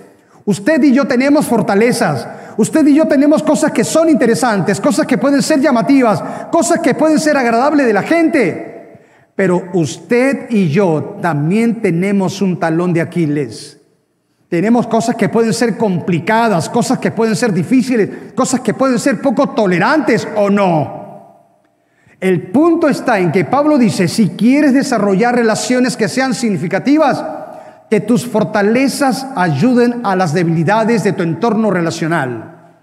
usted 0.44 0.82
y 0.82 0.92
yo 0.92 1.06
tenemos 1.06 1.46
fortalezas, 1.46 2.26
usted 2.56 2.86
y 2.86 2.94
yo 2.94 3.06
tenemos 3.06 3.42
cosas 3.42 3.72
que 3.72 3.84
son 3.84 4.08
interesantes, 4.08 4.80
cosas 4.80 5.06
que 5.06 5.16
pueden 5.16 5.42
ser 5.42 5.60
llamativas, 5.60 6.22
cosas 6.50 6.80
que 6.80 6.94
pueden 6.94 7.18
ser 7.18 7.36
agradables 7.36 7.86
de 7.86 7.92
la 7.92 8.02
gente. 8.02 8.98
Pero 9.34 9.62
usted 9.72 10.50
y 10.50 10.68
yo 10.68 11.18
también 11.22 11.80
tenemos 11.80 12.42
un 12.42 12.58
talón 12.58 12.92
de 12.92 13.00
Aquiles. 13.00 13.78
Tenemos 14.48 14.86
cosas 14.86 15.16
que 15.16 15.30
pueden 15.30 15.54
ser 15.54 15.78
complicadas, 15.78 16.68
cosas 16.68 16.98
que 16.98 17.10
pueden 17.10 17.34
ser 17.34 17.54
difíciles, 17.54 18.34
cosas 18.34 18.60
que 18.60 18.74
pueden 18.74 18.98
ser 18.98 19.22
poco 19.22 19.48
tolerantes 19.50 20.28
o 20.36 20.50
no. 20.50 21.01
El 22.22 22.40
punto 22.52 22.88
está 22.88 23.18
en 23.18 23.32
que 23.32 23.44
Pablo 23.44 23.76
dice, 23.76 24.06
si 24.06 24.28
quieres 24.28 24.72
desarrollar 24.72 25.34
relaciones 25.34 25.96
que 25.96 26.08
sean 26.08 26.34
significativas, 26.34 27.20
que 27.90 27.98
tus 27.98 28.28
fortalezas 28.28 29.26
ayuden 29.34 30.02
a 30.04 30.14
las 30.14 30.32
debilidades 30.32 31.02
de 31.02 31.14
tu 31.14 31.24
entorno 31.24 31.72
relacional. 31.72 32.76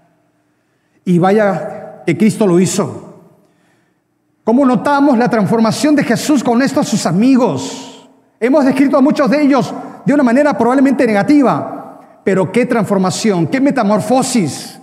Y 1.06 1.18
vaya 1.18 2.02
que 2.04 2.18
Cristo 2.18 2.46
lo 2.46 2.60
hizo. 2.60 3.32
¿Cómo 4.44 4.66
notamos 4.66 5.16
la 5.16 5.30
transformación 5.30 5.96
de 5.96 6.04
Jesús 6.04 6.44
con 6.44 6.60
estos 6.60 6.86
sus 6.86 7.06
amigos? 7.06 8.10
Hemos 8.38 8.66
descrito 8.66 8.98
a 8.98 9.00
muchos 9.00 9.30
de 9.30 9.40
ellos 9.40 9.72
de 10.04 10.12
una 10.12 10.22
manera 10.22 10.52
probablemente 10.52 11.06
negativa, 11.06 12.20
pero 12.22 12.52
qué 12.52 12.66
transformación, 12.66 13.46
qué 13.46 13.58
metamorfosis. 13.58 14.78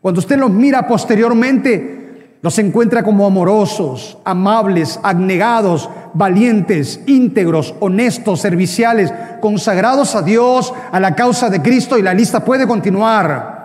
Cuando 0.00 0.20
usted 0.20 0.38
los 0.38 0.50
mira 0.52 0.86
posteriormente, 0.86 1.99
los 2.42 2.58
encuentra 2.58 3.02
como 3.02 3.26
amorosos, 3.26 4.16
amables, 4.24 4.98
abnegados, 5.02 5.90
valientes, 6.14 7.00
íntegros, 7.06 7.74
honestos, 7.80 8.40
serviciales, 8.40 9.12
consagrados 9.40 10.14
a 10.14 10.22
Dios, 10.22 10.72
a 10.90 10.98
la 11.00 11.14
causa 11.14 11.50
de 11.50 11.60
Cristo 11.60 11.98
y 11.98 12.02
la 12.02 12.14
lista 12.14 12.42
puede 12.42 12.66
continuar. 12.66 13.60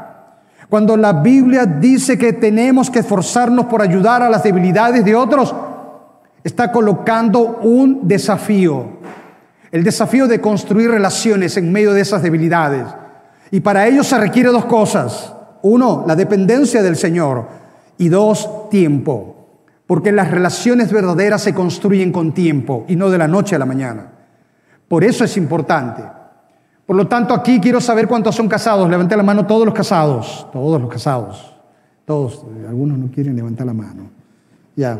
Cuando 0.70 0.98
la 0.98 1.14
Biblia 1.14 1.66
dice 1.66 2.18
que 2.18 2.34
tenemos 2.34 2.90
que 2.90 3.00
esforzarnos 3.00 3.68
por 3.68 3.82
ayudar 3.82 4.22
a 4.22 4.30
las 4.30 4.44
debilidades 4.44 5.06
de 5.06 5.16
otros, 5.16 5.56
está 6.44 6.72
colocando 6.72 7.60
un 7.64 8.08
desafío. 8.08 8.96
El 9.72 9.84
desafío 9.84 10.28
de 10.28 10.42
construir 10.42 10.92
relaciones 10.92 11.56
en 11.56 11.72
medio 11.72 11.94
de 11.94 12.02
esas 12.02 12.22
debilidades. 12.22 12.86
Y 13.52 13.62
para 13.62 13.88
ello 13.88 14.04
se 14.04 14.18
requiere 14.18 14.50
dos 14.50 14.66
cosas. 14.66 15.34
Uno, 15.62 16.04
la 16.06 16.16
dependencia 16.16 16.82
del 16.82 16.96
Señor. 16.96 17.64
Y 17.97 18.10
dos, 18.10 18.69
tiempo. 18.69 19.36
Porque 19.88 20.12
las 20.12 20.31
relaciones 20.31 20.91
verdaderas 20.91 21.41
se 21.41 21.53
construyen 21.53 22.12
con 22.12 22.34
tiempo 22.34 22.86
y 22.88 22.95
no 22.95 23.10
de 23.10 23.17
la 23.17 23.27
noche 23.27 23.55
a 23.55 23.60
la 23.60 23.65
mañana. 23.65 24.12
Por 24.88 25.03
eso 25.03 25.23
es 25.23 25.38
importante. 25.38 26.03
Por 26.86 26.95
lo 26.95 27.08
tanto, 27.08 27.34
aquí 27.34 27.60
quiero 27.60 27.81
saber 27.81 28.08
cuántos 28.08 28.36
son 28.36 28.47
casados. 28.47 28.89
Levante 28.89 29.15
la 29.15 29.23
mano 29.23 29.45
todos 29.45 29.65
los 29.65 29.73
casados. 29.73 30.47
Todos 30.51 30.81
los 30.81 30.89
casados. 30.89 31.53
Todos. 32.05 32.45
Algunos 32.67 32.97
no 32.97 33.08
quieren 33.12 33.36
levantar 33.36 33.65
la 33.65 33.73
mano. 33.73 34.10
Ya. 34.75 34.97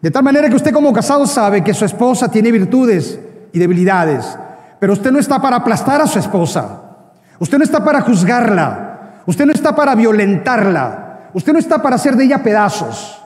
De 0.00 0.10
tal 0.10 0.22
manera 0.22 0.48
que 0.48 0.56
usted 0.56 0.72
como 0.72 0.92
casado 0.92 1.26
sabe 1.26 1.62
que 1.62 1.74
su 1.74 1.84
esposa 1.84 2.30
tiene 2.30 2.50
virtudes 2.52 3.18
y 3.52 3.58
debilidades. 3.58 4.38
Pero 4.80 4.92
usted 4.92 5.10
no 5.10 5.18
está 5.18 5.40
para 5.40 5.56
aplastar 5.56 6.00
a 6.00 6.06
su 6.06 6.18
esposa. 6.18 6.82
Usted 7.38 7.58
no 7.58 7.64
está 7.64 7.84
para 7.84 8.00
juzgarla. 8.00 9.22
Usted 9.26 9.46
no 9.46 9.52
está 9.52 9.74
para 9.74 9.94
violentarla. 9.94 11.07
Usted 11.38 11.52
no 11.52 11.60
está 11.60 11.80
para 11.80 11.94
hacer 11.94 12.16
de 12.16 12.24
ella 12.24 12.42
pedazos. 12.42 13.16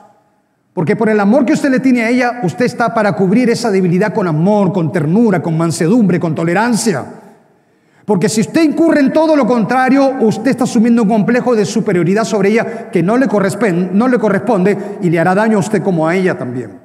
Porque 0.71 0.95
por 0.95 1.09
el 1.09 1.19
amor 1.19 1.45
que 1.45 1.53
usted 1.53 1.71
le 1.71 1.79
tiene 1.79 2.03
a 2.03 2.09
ella, 2.11 2.41
usted 2.43 2.65
está 2.65 2.93
para 2.93 3.13
cubrir 3.13 3.49
esa 3.49 3.71
debilidad 3.71 4.13
con 4.13 4.27
amor, 4.27 4.71
con 4.71 4.91
ternura, 4.91 5.41
con 5.41 5.57
mansedumbre, 5.57 6.19
con 6.19 6.35
tolerancia. 6.35 7.05
Porque 8.05 8.29
si 8.29 8.41
usted 8.41 8.61
incurre 8.61 8.99
en 8.99 9.11
todo 9.11 9.35
lo 9.35 9.47
contrario, 9.47 10.17
usted 10.21 10.51
está 10.51 10.65
asumiendo 10.65 11.01
un 11.01 11.09
complejo 11.09 11.55
de 11.55 11.65
superioridad 11.65 12.23
sobre 12.23 12.49
ella 12.49 12.91
que 12.91 13.01
no 13.01 13.17
le, 13.17 13.27
corresponde, 13.27 13.89
no 13.91 14.07
le 14.07 14.19
corresponde 14.19 14.99
y 15.01 15.09
le 15.09 15.19
hará 15.19 15.33
daño 15.33 15.57
a 15.57 15.61
usted 15.61 15.81
como 15.81 16.07
a 16.07 16.15
ella 16.15 16.37
también. 16.37 16.79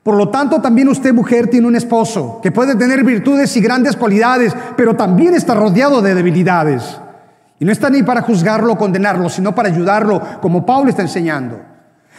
Por 0.00 0.16
lo 0.16 0.28
tanto, 0.28 0.60
también 0.60 0.86
usted, 0.86 1.12
mujer, 1.12 1.48
tiene 1.48 1.66
un 1.66 1.74
esposo 1.74 2.38
que 2.40 2.52
puede 2.52 2.76
tener 2.76 3.02
virtudes 3.02 3.56
y 3.56 3.60
grandes 3.60 3.96
cualidades, 3.96 4.54
pero 4.76 4.94
también 4.94 5.34
está 5.34 5.54
rodeado 5.54 6.00
de 6.02 6.14
debilidades. 6.14 7.00
Y 7.58 7.64
no 7.64 7.72
está 7.72 7.88
ni 7.88 8.02
para 8.02 8.22
juzgarlo 8.22 8.72
o 8.72 8.78
condenarlo, 8.78 9.28
sino 9.28 9.54
para 9.54 9.68
ayudarlo, 9.68 10.20
como 10.40 10.66
Pablo 10.66 10.90
está 10.90 11.02
enseñando. 11.02 11.60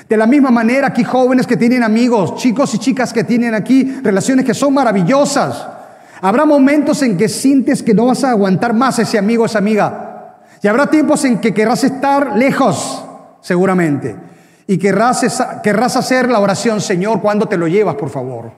De 0.07 0.17
la 0.17 0.27
misma 0.27 0.51
manera, 0.51 0.87
aquí 0.87 1.03
jóvenes 1.03 1.47
que 1.47 1.57
tienen 1.57 1.83
amigos, 1.83 2.35
chicos 2.35 2.73
y 2.75 2.79
chicas 2.79 3.11
que 3.11 3.23
tienen 3.23 3.53
aquí 3.53 3.99
relaciones 4.03 4.45
que 4.45 4.53
son 4.53 4.73
maravillosas. 4.73 5.67
Habrá 6.21 6.45
momentos 6.45 7.01
en 7.01 7.17
que 7.17 7.27
sientes 7.27 7.81
que 7.81 7.93
no 7.93 8.07
vas 8.07 8.23
a 8.23 8.31
aguantar 8.31 8.73
más 8.73 8.99
ese 8.99 9.17
amigo 9.17 9.45
esa 9.45 9.59
amiga. 9.59 10.37
Y 10.61 10.67
habrá 10.67 10.87
tiempos 10.87 11.23
en 11.25 11.39
que 11.39 11.53
querrás 11.53 11.83
estar 11.83 12.37
lejos, 12.37 13.03
seguramente. 13.41 14.15
Y 14.67 14.77
querrás, 14.77 15.43
querrás 15.61 15.95
hacer 15.95 16.29
la 16.29 16.39
oración, 16.39 16.81
Señor, 16.81 17.21
¿cuándo 17.21 17.47
te 17.47 17.57
lo 17.57 17.67
llevas, 17.67 17.95
por 17.95 18.09
favor? 18.09 18.51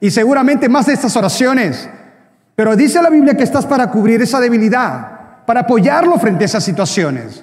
Y 0.00 0.10
seguramente 0.10 0.68
más 0.68 0.86
de 0.86 0.92
estas 0.92 1.16
oraciones. 1.16 1.88
Pero 2.54 2.76
dice 2.76 3.02
la 3.02 3.10
Biblia 3.10 3.36
que 3.36 3.44
estás 3.44 3.66
para 3.66 3.90
cubrir 3.90 4.22
esa 4.22 4.40
debilidad, 4.40 5.17
para 5.48 5.60
apoyarlo 5.60 6.18
frente 6.18 6.44
a 6.44 6.46
esas 6.46 6.62
situaciones. 6.62 7.42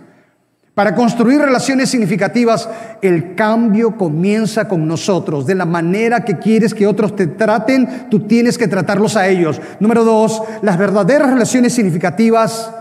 Para 0.75 0.93
construir 0.93 1.41
relaciones 1.41 1.89
significativas, 1.89 2.69
el 3.01 3.33
cambio 3.33 3.97
comienza 3.97 4.67
con 4.67 4.87
nosotros. 4.87 5.47
De 5.47 5.55
la 5.55 5.65
manera 5.65 6.23
que 6.23 6.37
quieres 6.37 6.75
que 6.75 6.85
otros 6.85 7.15
te 7.15 7.25
traten, 7.25 8.07
tú 8.11 8.27
tienes 8.27 8.59
que 8.59 8.67
tratarlos 8.67 9.17
a 9.17 9.27
ellos. 9.27 9.59
Número 9.79 10.03
dos, 10.03 10.39
las 10.61 10.77
verdaderas 10.77 11.31
relaciones 11.31 11.73
significativas 11.73 12.71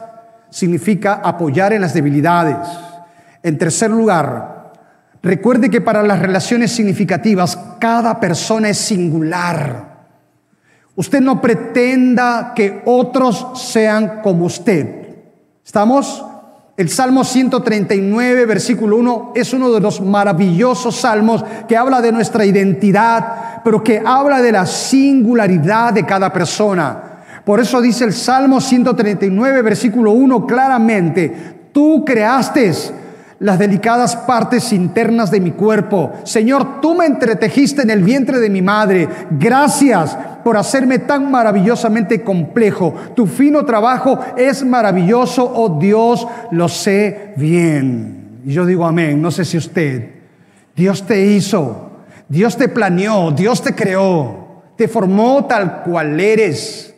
significa 0.51 1.15
apoyar 1.15 1.73
en 1.73 1.81
las 1.81 1.95
debilidades. 1.95 2.59
En 3.43 3.57
tercer 3.57 3.91
lugar, 3.91 4.53
Recuerde 5.23 5.71
que 5.71 5.81
para 5.81 6.03
las 6.03 6.19
relaciones 6.19 6.71
significativas 6.71 7.59
cada 7.79 8.21
persona 8.21 8.69
es 8.69 8.77
singular. 8.77 10.05
Usted 10.97 11.23
no 11.23 11.41
pretenda 11.41 12.53
que 12.55 12.83
otros 12.85 13.53
sean 13.55 14.21
como 14.21 14.45
usted. 14.45 15.04
¿Estamos? 15.65 16.23
El 16.77 16.91
Salmo 16.91 17.25
139, 17.25 18.45
versículo 18.45 18.97
1, 18.99 19.33
es 19.35 19.55
uno 19.55 19.73
de 19.73 19.81
los 19.81 20.01
maravillosos 20.03 20.97
salmos 20.97 21.43
que 21.67 21.77
habla 21.77 22.03
de 22.03 22.13
nuestra 22.13 22.45
identidad, 22.45 23.63
pero 23.65 23.83
que 23.83 24.03
habla 24.05 24.43
de 24.43 24.53
la 24.53 24.67
singularidad 24.67 25.95
de 25.95 26.05
cada 26.05 26.31
persona. 26.33 27.23
Por 27.47 27.61
eso 27.61 27.81
dice 27.81 28.05
el 28.05 28.13
Salmo 28.13 28.61
139, 28.61 29.63
versículo 29.63 30.11
1 30.13 30.47
claramente, 30.47 31.71
tú 31.73 32.05
creaste 32.05 32.73
las 33.41 33.59
delicadas 33.59 34.17
partes 34.17 34.73
internas 34.73 35.31
de 35.31 35.41
mi 35.41 35.53
cuerpo. 35.53 36.13
Señor, 36.25 36.81
tú 36.81 36.95
me 36.95 37.07
entretejiste 37.07 37.83
en 37.83 37.91
el 37.91 38.03
vientre 38.03 38.39
de 38.39 38.51
mi 38.51 38.63
madre. 38.63 39.09
Gracias 39.31 40.17
por 40.45 40.57
hacerme 40.57 41.01
tan 41.01 41.31
maravillosamente 41.31 42.23
complejo. 42.23 42.95
Tu 43.17 43.27
fino 43.27 43.65
trabajo 43.65 44.19
es 44.37 44.65
maravilloso, 44.65 45.51
oh 45.55 45.79
Dios, 45.81 46.27
lo 46.51 46.69
sé 46.69 47.33
bien. 47.37 48.41
Y 48.45 48.53
yo 48.53 48.67
digo 48.67 48.85
amén, 48.85 49.21
no 49.21 49.31
sé 49.31 49.45
si 49.45 49.57
usted. 49.57 50.11
Dios 50.77 51.07
te 51.07 51.25
hizo, 51.27 51.91
Dios 52.29 52.57
te 52.57 52.69
planeó, 52.69 53.31
Dios 53.31 53.63
te 53.63 53.75
creó, 53.75 54.63
te 54.77 54.89
formó 54.89 55.47
tal 55.47 55.83
cual 55.83 56.21
eres. 56.21 56.95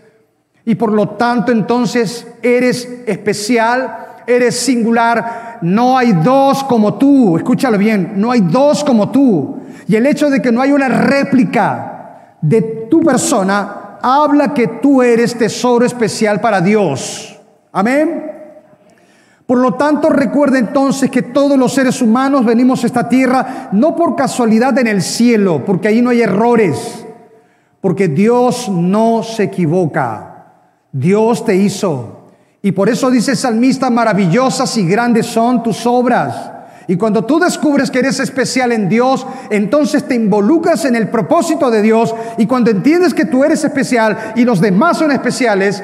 Y 0.65 0.75
por 0.75 0.93
lo 0.93 1.11
tanto 1.11 1.53
entonces 1.53 2.27
eres 2.43 2.89
especial 3.07 4.07
eres 4.27 4.59
singular, 4.59 5.59
no 5.63 5.97
hay 5.97 6.13
dos 6.13 6.65
como 6.65 6.95
tú, 6.95 7.37
escúchalo 7.37 7.79
bien, 7.79 8.15
no 8.17 8.31
hay 8.31 8.41
dos 8.41 8.85
como 8.85 9.11
tú. 9.11 9.57
Y 9.89 9.97
el 9.97 10.07
hecho 10.07 10.29
de 10.29 10.43
que 10.43 10.53
no 10.53 10.61
hay 10.61 10.73
una 10.73 10.89
réplica 10.89 12.37
de 12.41 12.63
tu 12.91 13.01
persona 13.01 13.99
habla 14.03 14.53
que 14.53 14.67
tú 14.69 15.03
eres 15.03 15.37
tesoro 15.37 15.85
especial 15.85 16.41
para 16.41 16.61
Dios. 16.61 17.39
Amén. 17.73 18.33
Por 19.47 19.59
lo 19.59 19.75
tanto, 19.75 20.11
recuerda 20.11 20.59
entonces 20.59 21.09
que 21.09 21.23
todos 21.23 21.57
los 21.57 21.73
seres 21.73 22.03
humanos 22.03 22.45
venimos 22.45 22.83
a 22.83 22.87
esta 22.89 23.09
tierra 23.09 23.69
no 23.71 23.95
por 23.95 24.17
casualidad 24.17 24.77
en 24.79 24.89
el 24.89 25.03
cielo, 25.03 25.65
porque 25.65 25.89
ahí 25.89 26.03
no 26.03 26.11
hay 26.11 26.23
errores, 26.23 27.07
porque 27.81 28.09
Dios 28.09 28.69
no 28.69 29.23
se 29.23 29.45
equivoca. 29.45 30.47
Dios 30.91 31.45
te 31.45 31.55
hizo 31.55 32.16
y 32.67 32.73
por 32.73 32.89
eso 32.89 33.13
dice 33.13 33.37
salmista, 33.37 33.91
maravillosas 33.91 34.77
y 34.77 34.85
grandes 34.89 35.27
son 35.27 35.63
tus 35.63 35.87
obras. 35.87 36.51
Y 36.89 36.97
cuando 36.97 37.25
tú 37.25 37.39
descubres 37.39 37.93
que 37.93 38.01
eres 38.01 38.19
especial 38.19 38.73
en 38.73 38.89
Dios, 38.89 39.25
entonces 39.51 40.09
te 40.09 40.17
involucras 40.17 40.85
en 40.85 40.97
el 40.97 41.09
propósito 41.09 41.71
de 41.71 41.81
Dios. 41.81 42.13
Y 42.39 42.47
cuando 42.47 42.73
entiendes 42.73 43.15
que 43.15 43.25
tú 43.25 43.45
eres 43.45 43.63
especial 43.63 44.33
y 44.35 44.45
los 44.45 44.61
demás 44.61 44.99
son 44.99 45.13
especiales, 45.13 45.81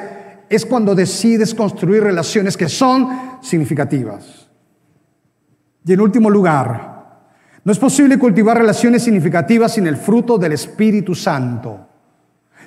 es 0.49 0.65
cuando 0.65 0.93
decides 0.93 1.55
construir 1.55 2.03
relaciones 2.03 2.57
que 2.57 2.67
son 2.67 3.07
significativas. 3.41 4.49
Y 5.85 5.93
en 5.93 6.01
último 6.01 6.29
lugar, 6.29 7.29
no 7.63 7.71
es 7.71 7.79
posible 7.79 8.19
cultivar 8.19 8.57
relaciones 8.57 9.03
significativas 9.03 9.75
sin 9.75 9.87
el 9.87 9.95
fruto 9.95 10.37
del 10.37 10.51
Espíritu 10.51 11.15
Santo. 11.15 11.92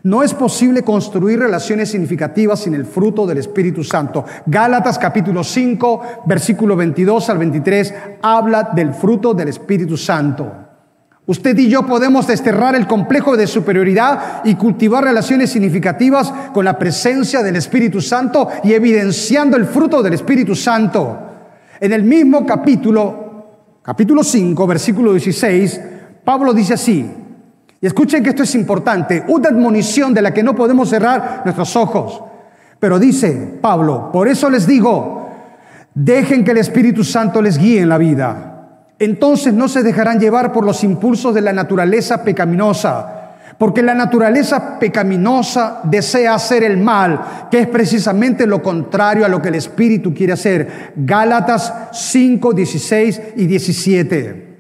No 0.07 0.23
es 0.23 0.33
posible 0.35 0.85
construir 0.85 1.40
relaciones 1.40 1.90
significativas 1.90 2.61
sin 2.61 2.75
el 2.75 2.85
fruto 2.85 3.27
del 3.27 3.38
Espíritu 3.38 3.83
Santo. 3.83 4.25
Gálatas 4.47 5.01
capítulo 5.01 5.42
5, 5.42 6.23
versículo 6.27 6.77
22 6.77 7.29
al 7.29 7.38
23 7.38 7.95
habla 8.23 8.71
del 8.73 8.95
fruto 8.95 9.35
del 9.35 9.49
Espíritu 9.49 9.97
Santo. 9.97 10.49
Usted 11.27 11.59
y 11.59 11.69
yo 11.69 11.85
podemos 11.85 12.29
desterrar 12.29 12.77
el 12.77 12.87
complejo 12.87 13.37
de 13.37 13.49
superioridad 13.49 14.45
y 14.45 14.55
cultivar 14.55 15.03
relaciones 15.03 15.51
significativas 15.51 16.33
con 16.55 16.64
la 16.64 16.79
presencia 16.79 17.42
del 17.42 17.57
Espíritu 17.57 18.01
Santo 18.01 18.49
y 18.62 18.75
evidenciando 18.75 19.57
el 19.57 19.64
fruto 19.64 20.05
del 20.05 20.12
Espíritu 20.12 20.55
Santo. 20.55 21.19
En 21.81 21.92
el 21.92 22.05
mismo 22.05 22.47
capítulo, 22.47 23.81
capítulo 23.83 24.23
5, 24.23 24.66
versículo 24.69 25.11
16, 25.11 25.81
Pablo 26.25 26.55
dice 26.55 26.75
así, 26.75 27.26
y 27.81 27.87
escuchen 27.87 28.23
que 28.23 28.31
esto 28.31 28.43
es 28.43 28.55
importante, 28.55 29.25
una 29.29 29.49
admonición 29.49 30.15
de 30.15 30.23
la 30.23 30.33
que 30.33 30.43
no 30.43 30.55
podemos 30.55 30.89
cerrar 30.89 31.43
nuestros 31.45 31.77
ojos. 31.77 32.23
Pero 32.79 32.99
dice 32.99 33.59
Pablo, 33.61 34.11
por 34.12 34.29
eso 34.29 34.49
les 34.49 34.67
digo, 34.67 35.31
dejen 35.95 36.45
que 36.45 36.53
el 36.53 36.59
Espíritu 36.59 37.05
Santo 37.05 37.43
les 37.43 37.59
guíe 37.59 37.81
en 37.81 37.89
la 37.89 37.99
vida. 37.99 38.53
Entonces 38.99 39.53
no 39.53 39.69
se 39.69 39.83
dejarán 39.83 40.19
llevar 40.19 40.53
por 40.53 40.65
los 40.65 40.83
impulsos 40.85 41.35
de 41.35 41.43
la 41.43 41.53
naturaleza 41.53 42.25
pecaminosa, 42.25 43.12
porque 43.59 43.83
la 43.83 43.95
naturaleza 43.95 44.79
pecaminosa 44.79 45.81
desea 45.85 46.35
hacer 46.35 46.65
el 46.65 46.79
mal, 46.79 47.49
que 47.51 47.61
es 47.61 47.67
precisamente 47.67 48.47
lo 48.47 48.62
contrario 48.62 49.27
a 49.27 49.29
lo 49.29 49.41
que 49.41 49.49
el 49.49 49.55
Espíritu 49.55 50.15
quiere 50.15 50.33
hacer. 50.33 50.93
Gálatas 50.97 51.73
5, 51.93 52.55
16 52.55 53.23
y 53.37 53.47
17. 53.47 54.57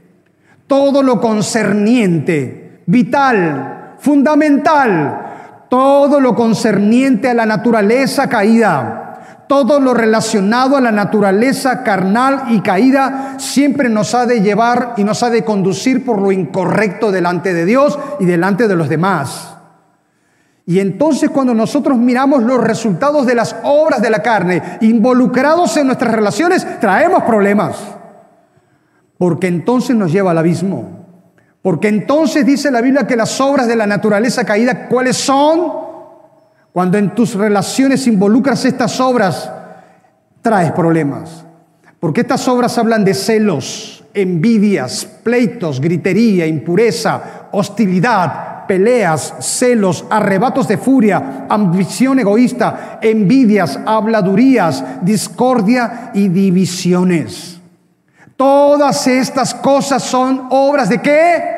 Todo 0.66 1.02
lo 1.02 1.20
concerniente 1.20 2.65
vital, 2.86 3.96
fundamental, 3.98 5.26
todo 5.68 6.20
lo 6.20 6.34
concerniente 6.34 7.28
a 7.28 7.34
la 7.34 7.46
naturaleza 7.46 8.28
caída. 8.28 9.02
Todo 9.48 9.78
lo 9.78 9.94
relacionado 9.94 10.76
a 10.76 10.80
la 10.80 10.90
naturaleza 10.90 11.84
carnal 11.84 12.46
y 12.48 12.62
caída 12.62 13.36
siempre 13.38 13.88
nos 13.88 14.12
ha 14.12 14.26
de 14.26 14.40
llevar 14.40 14.94
y 14.96 15.04
nos 15.04 15.22
ha 15.22 15.30
de 15.30 15.44
conducir 15.44 16.04
por 16.04 16.20
lo 16.20 16.32
incorrecto 16.32 17.12
delante 17.12 17.54
de 17.54 17.64
Dios 17.64 17.96
y 18.18 18.24
delante 18.24 18.66
de 18.66 18.74
los 18.74 18.88
demás. 18.88 19.56
Y 20.68 20.80
entonces 20.80 21.30
cuando 21.30 21.54
nosotros 21.54 21.96
miramos 21.96 22.42
los 22.42 22.60
resultados 22.60 23.24
de 23.24 23.36
las 23.36 23.54
obras 23.62 24.02
de 24.02 24.10
la 24.10 24.20
carne 24.20 24.78
involucrados 24.80 25.76
en 25.76 25.86
nuestras 25.86 26.12
relaciones, 26.12 26.66
traemos 26.80 27.22
problemas. 27.22 27.76
Porque 29.16 29.46
entonces 29.46 29.94
nos 29.94 30.10
lleva 30.10 30.32
al 30.32 30.38
abismo. 30.38 31.05
Porque 31.66 31.88
entonces 31.88 32.46
dice 32.46 32.70
la 32.70 32.80
Biblia 32.80 33.08
que 33.08 33.16
las 33.16 33.40
obras 33.40 33.66
de 33.66 33.74
la 33.74 33.88
naturaleza 33.88 34.44
caída, 34.44 34.86
¿cuáles 34.86 35.16
son? 35.16 35.72
Cuando 36.72 36.96
en 36.96 37.12
tus 37.12 37.34
relaciones 37.34 38.06
involucras 38.06 38.64
estas 38.64 39.00
obras, 39.00 39.50
traes 40.42 40.70
problemas. 40.70 41.44
Porque 41.98 42.20
estas 42.20 42.46
obras 42.46 42.78
hablan 42.78 43.04
de 43.04 43.14
celos, 43.14 44.04
envidias, 44.14 45.06
pleitos, 45.24 45.80
gritería, 45.80 46.46
impureza, 46.46 47.48
hostilidad, 47.50 48.66
peleas, 48.68 49.34
celos, 49.40 50.04
arrebatos 50.08 50.68
de 50.68 50.78
furia, 50.78 51.46
ambición 51.48 52.20
egoísta, 52.20 53.00
envidias, 53.02 53.80
habladurías, 53.84 54.84
discordia 55.02 56.12
y 56.14 56.28
divisiones. 56.28 57.60
Todas 58.36 59.04
estas 59.08 59.52
cosas 59.52 60.04
son 60.04 60.46
obras 60.50 60.88
de 60.88 61.02
qué? 61.02 61.55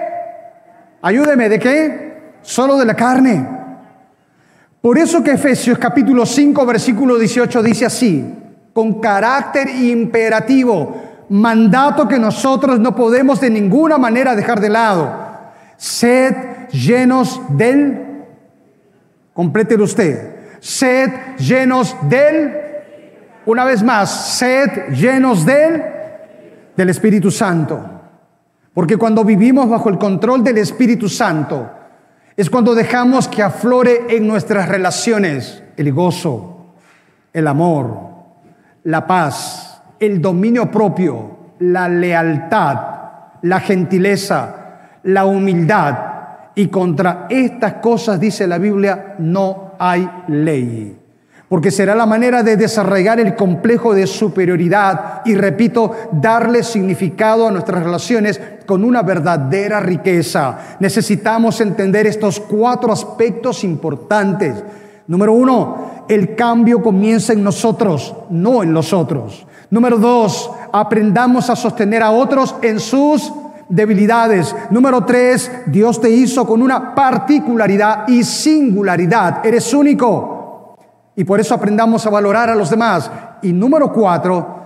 Ayúdeme, 1.03 1.49
¿de 1.49 1.59
qué? 1.59 2.21
Solo 2.43 2.77
de 2.77 2.85
la 2.85 2.95
carne. 2.95 3.47
Por 4.81 4.99
eso 4.99 5.23
que 5.23 5.33
Efesios 5.33 5.79
capítulo 5.79 6.25
5 6.25 6.67
versículo 6.67 7.19
18 7.19 7.63
dice 7.63 7.87
así, 7.87 8.35
con 8.73 9.01
carácter 9.01 9.69
imperativo, 9.69 11.27
mandato 11.31 12.09
que 12.09 12.19
nosotros 12.19 12.81
no 12.81 12.95
podemos 12.95 13.41
de 13.41 13.51
ninguna 13.51 13.99
manera 13.99 14.35
dejar 14.35 14.61
de 14.61 14.71
lado 14.71 15.29
Sed 15.79 16.35
llenos 16.73 17.41
del, 17.51 18.25
complételo 19.33 19.85
usted, 19.85 20.59
sed 20.59 21.09
llenos 21.39 21.97
del, 22.09 22.53
una 23.47 23.65
vez 23.65 23.85
más, 23.85 24.37
sed 24.39 24.89
llenos 24.91 25.47
del, 25.47 25.81
del 26.77 26.91
Espíritu 26.91 27.31
Santo. 27.31 27.98
Porque 28.75 28.97
cuando 28.97 29.25
vivimos 29.25 29.69
bajo 29.69 29.89
el 29.89 29.99
control 29.99 30.45
del 30.45 30.59
Espíritu 30.59 31.09
Santo, 31.09 31.71
es 32.37 32.49
cuando 32.51 32.75
dejamos 32.75 33.27
que 33.27 33.43
aflore 33.43 34.07
en 34.11 34.27
nuestras 34.27 34.69
relaciones 34.69 35.63
el 35.77 35.93
gozo, 35.93 36.75
el 37.33 37.47
amor, 37.47 37.99
la 38.85 39.07
paz, 39.07 39.83
el 39.99 40.23
dominio 40.23 40.71
propio, 40.71 41.39
la 41.61 41.89
lealtad, 41.89 42.79
la 43.43 43.61
gentileza, 43.61 44.55
la 45.05 45.25
humildad. 45.25 45.99
Y 46.55 46.69
contra 46.69 47.27
estas 47.29 47.75
cosas, 47.75 48.21
dice 48.21 48.47
la 48.47 48.59
Biblia, 48.59 49.17
no 49.19 49.73
hay 49.79 50.09
ley. 50.29 50.98
Porque 51.49 51.71
será 51.71 51.95
la 51.95 52.05
manera 52.05 52.43
de 52.43 52.59
desarraigar 52.59 53.21
el 53.21 53.35
complejo 53.35 53.95
de 53.95 54.07
superioridad 54.07 55.23
y, 55.25 55.35
repito, 55.35 55.93
darle 56.13 56.63
significado 56.63 57.49
a 57.49 57.51
nuestras 57.51 57.83
relaciones 57.83 58.39
con 58.67 58.85
una 58.85 59.03
verdadera 59.03 59.81
riqueza. 59.81 60.77
Necesitamos 60.79 61.61
entender 61.63 62.07
estos 62.07 62.39
cuatro 62.39 62.93
aspectos 62.93 63.65
importantes. 63.65 64.63
Número 65.07 65.33
uno, 65.33 66.05
el 66.07 66.35
cambio 66.35 66.83
comienza 66.83 67.33
en 67.33 67.43
nosotros, 67.43 68.15
no 68.29 68.63
en 68.63 68.75
los 68.75 68.93
otros. 68.93 69.47
Número 69.71 69.97
dos, 69.97 70.51
aprendamos 70.71 71.49
a 71.49 71.57
sostener 71.57 72.03
a 72.03 72.11
otros 72.11 72.57
en 72.61 72.79
sus 72.79 73.33
debilidades. 73.71 74.55
Número 74.69 75.05
tres, 75.05 75.51
Dios 75.65 75.99
te 75.99 76.11
hizo 76.11 76.47
con 76.47 76.61
una 76.61 76.95
particularidad 76.95 78.07
y 78.09 78.23
singularidad. 78.23 79.45
Eres 79.47 79.73
único. 79.73 80.38
Y 81.19 81.25
por 81.25 81.41
eso 81.41 81.53
aprendamos 81.53 82.07
a 82.07 82.11
valorar 82.11 82.49
a 82.49 82.55
los 82.55 82.71
demás. 82.71 83.11
Y 83.43 83.53
número 83.53 83.93
cuatro, 83.93 84.61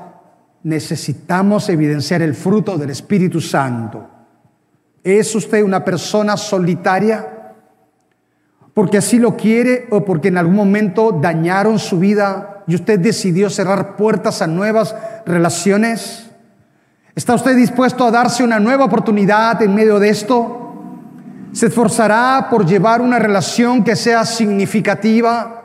necesitamos 0.64 1.66
evidenciar 1.70 2.20
el 2.20 2.34
fruto 2.34 2.76
del 2.76 2.90
Espíritu 2.90 3.40
Santo. 3.40 4.06
¿Es 5.02 5.34
usted 5.34 5.62
una 5.62 5.82
persona 5.82 6.36
solitaria? 6.36 7.54
Porque 8.74 8.98
así 8.98 9.18
lo 9.18 9.34
quiere 9.34 9.86
o 9.92 10.04
porque 10.04 10.28
en 10.28 10.36
algún 10.36 10.56
momento 10.56 11.18
dañaron 11.22 11.78
su 11.78 11.98
vida 11.98 12.64
y 12.66 12.74
usted 12.74 12.98
decidió 12.98 13.48
cerrar 13.48 13.96
puertas 13.96 14.42
a 14.42 14.46
nuevas 14.46 14.94
relaciones. 15.24 16.32
¿Está 17.14 17.32
usted 17.34 17.56
dispuesto 17.56 18.04
a 18.04 18.10
darse 18.10 18.44
una 18.44 18.60
nueva 18.60 18.84
oportunidad 18.84 19.62
en 19.62 19.74
medio 19.74 19.98
de 19.98 20.10
esto? 20.10 20.74
¿Se 21.52 21.68
esforzará 21.68 22.48
por 22.50 22.66
llevar 22.66 23.00
una 23.00 23.18
relación 23.18 23.82
que 23.82 23.96
sea 23.96 24.26
significativa? 24.26 25.61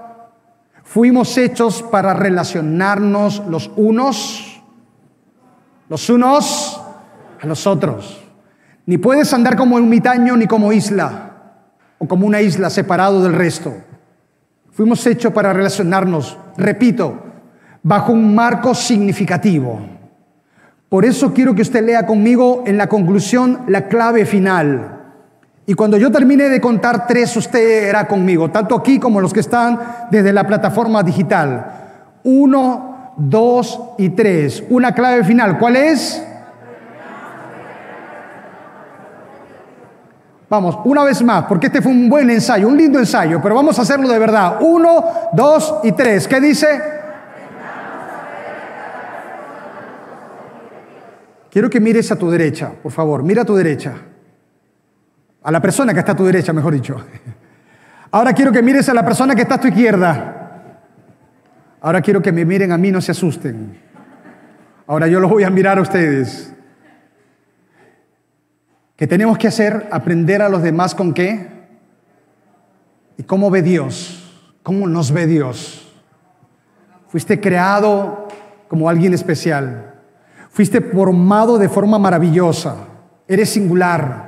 Fuimos 0.87 1.37
hechos 1.37 1.83
para 1.83 2.13
relacionarnos 2.13 3.43
los 3.49 3.69
unos, 3.75 4.63
los 5.89 6.09
unos 6.09 6.81
a 7.41 7.45
los 7.45 7.67
otros. 7.67 8.23
Ni 8.85 8.97
puedes 8.97 9.33
andar 9.33 9.57
como 9.57 9.75
un 9.75 9.89
mitaño 9.89 10.37
ni 10.37 10.47
como 10.47 10.71
isla 10.71 11.33
o 11.97 12.07
como 12.07 12.25
una 12.25 12.39
isla 12.39 12.69
separado 12.69 13.21
del 13.21 13.33
resto. 13.33 13.75
Fuimos 14.71 15.05
hechos 15.05 15.33
para 15.33 15.51
relacionarnos, 15.51 16.37
repito, 16.55 17.21
bajo 17.83 18.13
un 18.13 18.33
marco 18.33 18.73
significativo. 18.73 19.81
Por 20.87 21.03
eso 21.03 21.33
quiero 21.33 21.53
que 21.53 21.63
usted 21.63 21.85
lea 21.85 22.05
conmigo 22.05 22.63
en 22.65 22.77
la 22.77 22.87
conclusión 22.87 23.65
la 23.67 23.89
clave 23.89 24.25
final. 24.25 24.96
Y 25.69 25.73
cuando 25.73 25.97
yo 25.97 26.09
termine 26.09 26.47
de 26.47 26.61
contar 26.61 27.05
tres, 27.05 27.35
usted 27.35 27.89
era 27.89 28.07
conmigo, 28.07 28.49
tanto 28.49 28.73
aquí 28.73 28.99
como 28.99 29.19
los 29.19 29.33
que 29.33 29.41
están 29.41 29.77
desde 30.09 30.31
la 30.31 30.47
plataforma 30.47 31.03
digital. 31.03 32.19
Uno, 32.23 33.13
dos 33.17 33.77
y 33.97 34.11
tres. 34.11 34.63
Una 34.69 34.93
clave 34.93 35.25
final. 35.25 35.59
¿Cuál 35.59 35.75
es? 35.75 36.23
Vamos, 40.49 40.79
una 40.85 41.03
vez 41.03 41.21
más, 41.21 41.43
porque 41.43 41.67
este 41.67 41.81
fue 41.81 41.91
un 41.91 42.07
buen 42.07 42.29
ensayo, 42.29 42.69
un 42.69 42.77
lindo 42.77 42.97
ensayo, 42.97 43.41
pero 43.43 43.53
vamos 43.55 43.77
a 43.77 43.81
hacerlo 43.81 44.07
de 44.07 44.19
verdad. 44.19 44.59
Uno, 44.61 45.03
dos 45.33 45.81
y 45.83 45.91
tres. 45.91 46.29
¿Qué 46.29 46.39
dice? 46.39 46.81
Quiero 51.51 51.69
que 51.69 51.81
mires 51.81 52.09
a 52.09 52.15
tu 52.15 52.31
derecha, 52.31 52.71
por 52.81 52.93
favor, 52.93 53.21
mira 53.21 53.41
a 53.41 53.45
tu 53.45 53.55
derecha. 53.55 53.95
A 55.47 55.51
la 55.51 55.61
persona 55.61 55.93
que 55.93 55.99
está 55.99 56.11
a 56.11 56.15
tu 56.15 56.25
derecha, 56.25 56.51
mejor 56.51 56.73
dicho. 56.73 56.97
Ahora 58.11 58.33
quiero 58.33 58.51
que 58.51 58.61
mires 58.61 58.89
a 58.89 58.93
la 58.93 59.05
persona 59.05 59.33
que 59.33 59.43
está 59.43 59.55
a 59.55 59.61
tu 59.61 59.69
izquierda. 59.69 60.81
Ahora 61.79 62.01
quiero 62.01 62.21
que 62.21 62.33
me 62.33 62.43
miren 62.43 62.73
a 62.73 62.77
mí, 62.77 62.91
no 62.91 62.99
se 62.99 63.13
asusten. 63.13 63.79
Ahora 64.87 65.07
yo 65.07 65.21
los 65.21 65.31
voy 65.31 65.45
a 65.45 65.49
mirar 65.49 65.77
a 65.77 65.81
ustedes. 65.83 66.53
¿Qué 68.97 69.07
tenemos 69.07 69.37
que 69.37 69.47
hacer? 69.47 69.87
Aprender 69.89 70.41
a 70.41 70.49
los 70.49 70.61
demás 70.61 70.93
con 70.93 71.13
qué? 71.13 71.47
¿Y 73.17 73.23
cómo 73.23 73.49
ve 73.49 73.61
Dios? 73.61 74.51
¿Cómo 74.63 74.85
nos 74.85 75.13
ve 75.13 75.27
Dios? 75.27 75.95
Fuiste 77.07 77.39
creado 77.39 78.27
como 78.67 78.89
alguien 78.89 79.13
especial. 79.13 79.93
Fuiste 80.49 80.81
formado 80.81 81.57
de 81.57 81.69
forma 81.69 81.97
maravillosa. 81.97 82.75
Eres 83.29 83.49
singular. 83.49 84.26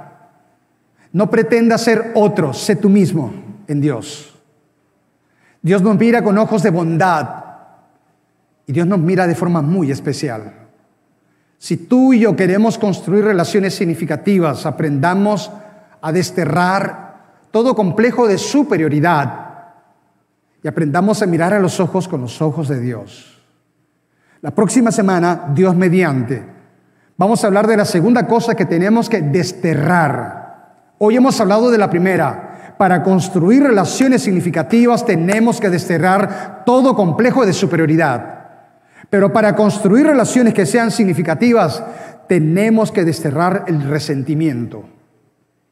No 1.11 1.29
pretendas 1.29 1.81
ser 1.81 2.11
otro, 2.15 2.53
sé 2.53 2.75
tú 2.75 2.89
mismo 2.89 3.33
en 3.67 3.81
Dios. 3.81 4.35
Dios 5.61 5.81
nos 5.81 5.97
mira 5.97 6.23
con 6.23 6.37
ojos 6.37 6.63
de 6.63 6.69
bondad 6.69 7.43
y 8.65 8.71
Dios 8.71 8.87
nos 8.87 8.99
mira 8.99 9.27
de 9.27 9.35
forma 9.35 9.61
muy 9.61 9.91
especial. 9.91 10.53
Si 11.57 11.75
tú 11.75 12.13
y 12.13 12.19
yo 12.19 12.35
queremos 12.35 12.77
construir 12.77 13.25
relaciones 13.25 13.75
significativas, 13.75 14.65
aprendamos 14.65 15.51
a 16.01 16.11
desterrar 16.11 17.09
todo 17.51 17.75
complejo 17.75 18.27
de 18.27 18.37
superioridad 18.37 19.49
y 20.63 20.67
aprendamos 20.67 21.21
a 21.21 21.25
mirar 21.25 21.53
a 21.53 21.59
los 21.59 21.79
ojos 21.79 22.07
con 22.07 22.21
los 22.21 22.41
ojos 22.41 22.67
de 22.69 22.79
Dios. 22.79 23.41
La 24.41 24.51
próxima 24.51 24.91
semana, 24.91 25.51
Dios 25.53 25.75
mediante, 25.75 26.45
vamos 27.17 27.43
a 27.43 27.47
hablar 27.47 27.67
de 27.67 27.75
la 27.75 27.85
segunda 27.85 28.25
cosa 28.25 28.55
que 28.55 28.65
tenemos 28.65 29.09
que 29.09 29.21
desterrar. 29.21 30.38
Hoy 31.01 31.15
hemos 31.15 31.39
hablado 31.39 31.71
de 31.71 31.77
la 31.77 31.89
primera. 31.89 32.75
Para 32.77 33.03
construir 33.03 33.63
relaciones 33.63 34.21
significativas 34.21 35.05
tenemos 35.05 35.61
que 35.61 35.69
desterrar 35.69 36.63
todo 36.65 36.93
complejo 36.93 37.45
de 37.45 37.53
superioridad. 37.53 38.47
Pero 39.09 39.31
para 39.31 39.55
construir 39.55 40.05
relaciones 40.05 40.53
que 40.53 40.65
sean 40.65 40.91
significativas 40.91 41.81
tenemos 42.27 42.91
que 42.91 43.05
desterrar 43.05 43.63
el 43.67 43.81
resentimiento. 43.83 44.83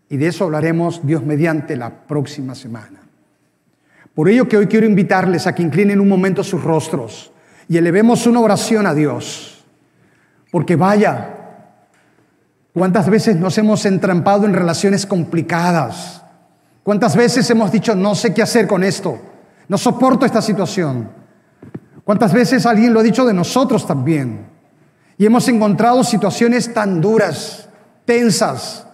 Y 0.09 0.15
de 0.15 0.28
eso 0.28 0.45
hablaremos 0.45 1.05
Dios 1.05 1.23
mediante 1.23 1.75
la 1.75 1.89
próxima 1.89 2.55
semana. 2.55 3.01
Por 4.15 4.30
ello 4.30 4.47
que 4.47 4.55
hoy 4.55 4.67
quiero 4.67 4.86
invitarles 4.86 5.45
a 5.45 5.53
que 5.53 5.61
inclinen 5.61 5.99
un 5.99 6.07
momento 6.07 6.41
sus 6.41 6.63
rostros 6.63 7.34
y 7.67 7.75
elevemos 7.75 8.25
una 8.28 8.39
oración 8.39 8.88
a 8.88 8.93
Dios. 8.93 9.65
Porque 10.51 10.78
vaya, 10.78 11.36
¿cuántas 12.78 13.09
veces 13.09 13.38
nos 13.38 13.57
hemos 13.57 13.86
entrampado 13.88 14.45
en 14.45 14.53
relaciones 14.53 15.07
complicadas? 15.07 16.21
¿Cuántas 16.84 17.15
veces 17.15 17.49
hemos 17.49 17.71
dicho, 17.71 17.95
no 17.95 18.13
sé 18.13 18.36
qué 18.36 18.43
hacer 18.43 18.67
con 18.67 18.84
esto? 18.84 19.19
No 19.67 19.80
soporto 19.80 20.28
esta 20.28 20.43
situación. 20.43 21.09
¿Cuántas 22.03 22.32
veces 22.32 22.67
alguien 22.67 22.93
lo 22.93 22.99
ha 22.99 23.03
dicho 23.03 23.25
de 23.25 23.34
nosotros 23.34 23.88
también? 23.88 24.45
Y 25.17 25.25
hemos 25.25 25.47
encontrado 25.47 26.03
situaciones 26.03 26.71
tan 26.71 27.01
duras, 27.01 27.67
tensas, 28.05 28.86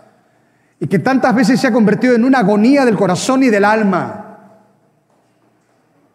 y 0.79 0.87
que 0.87 0.99
tantas 0.99 1.35
veces 1.35 1.59
se 1.59 1.67
ha 1.67 1.73
convertido 1.73 2.15
en 2.15 2.23
una 2.23 2.39
agonía 2.39 2.85
del 2.85 2.95
corazón 2.95 3.43
y 3.43 3.49
del 3.49 3.65
alma. 3.65 4.37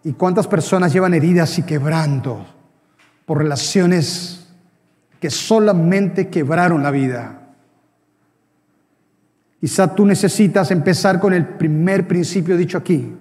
¿Y 0.05 0.15
cuántas 0.15 0.47
personas 0.47 0.91
llevan 0.91 1.13
heridas 1.13 1.59
y 1.59 1.65
quebrando 1.65 2.47
por 3.27 3.39
relaciones 3.39 4.49
que 5.21 5.29
solamente 5.29 6.29
quebraron 6.29 6.83
la 6.83 6.91
vida? 6.91 7.39
Quizá 9.61 9.95
tú 9.95 10.07
necesitas 10.07 10.71
empezar 10.71 11.19
con 11.19 11.33
el 11.33 11.45
primer 11.45 12.07
principio 12.07 12.57
dicho 12.57 12.79
aquí. 12.79 13.15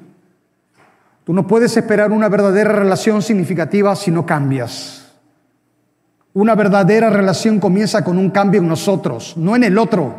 Tú 1.23 1.33
no 1.33 1.47
puedes 1.47 1.75
esperar 1.75 2.11
una 2.11 2.29
verdadera 2.29 2.71
relación 2.71 3.21
significativa 3.21 3.95
si 3.95 4.11
no 4.11 4.25
cambias. 4.25 5.11
Una 6.33 6.53
verdadera 6.53 7.09
relación 7.09 7.59
comienza 7.59 8.03
con 8.03 8.17
un 8.17 8.29
cambio 8.29 8.61
en 8.61 8.67
nosotros, 8.67 9.35
no 9.35 9.55
en 9.55 9.63
el 9.63 9.77
otro, 9.77 10.13